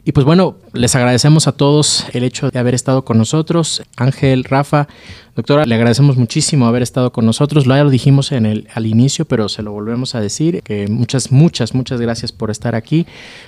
[0.07, 3.83] Y pues bueno, les agradecemos a todos el hecho de haber estado con nosotros.
[3.97, 4.87] Ángel, Rafa,
[5.35, 7.67] doctora, le agradecemos muchísimo haber estado con nosotros.
[7.67, 10.87] Lo ya lo dijimos en el, al inicio, pero se lo volvemos a decir, que
[10.87, 13.05] muchas, muchas, muchas gracias por estar aquí.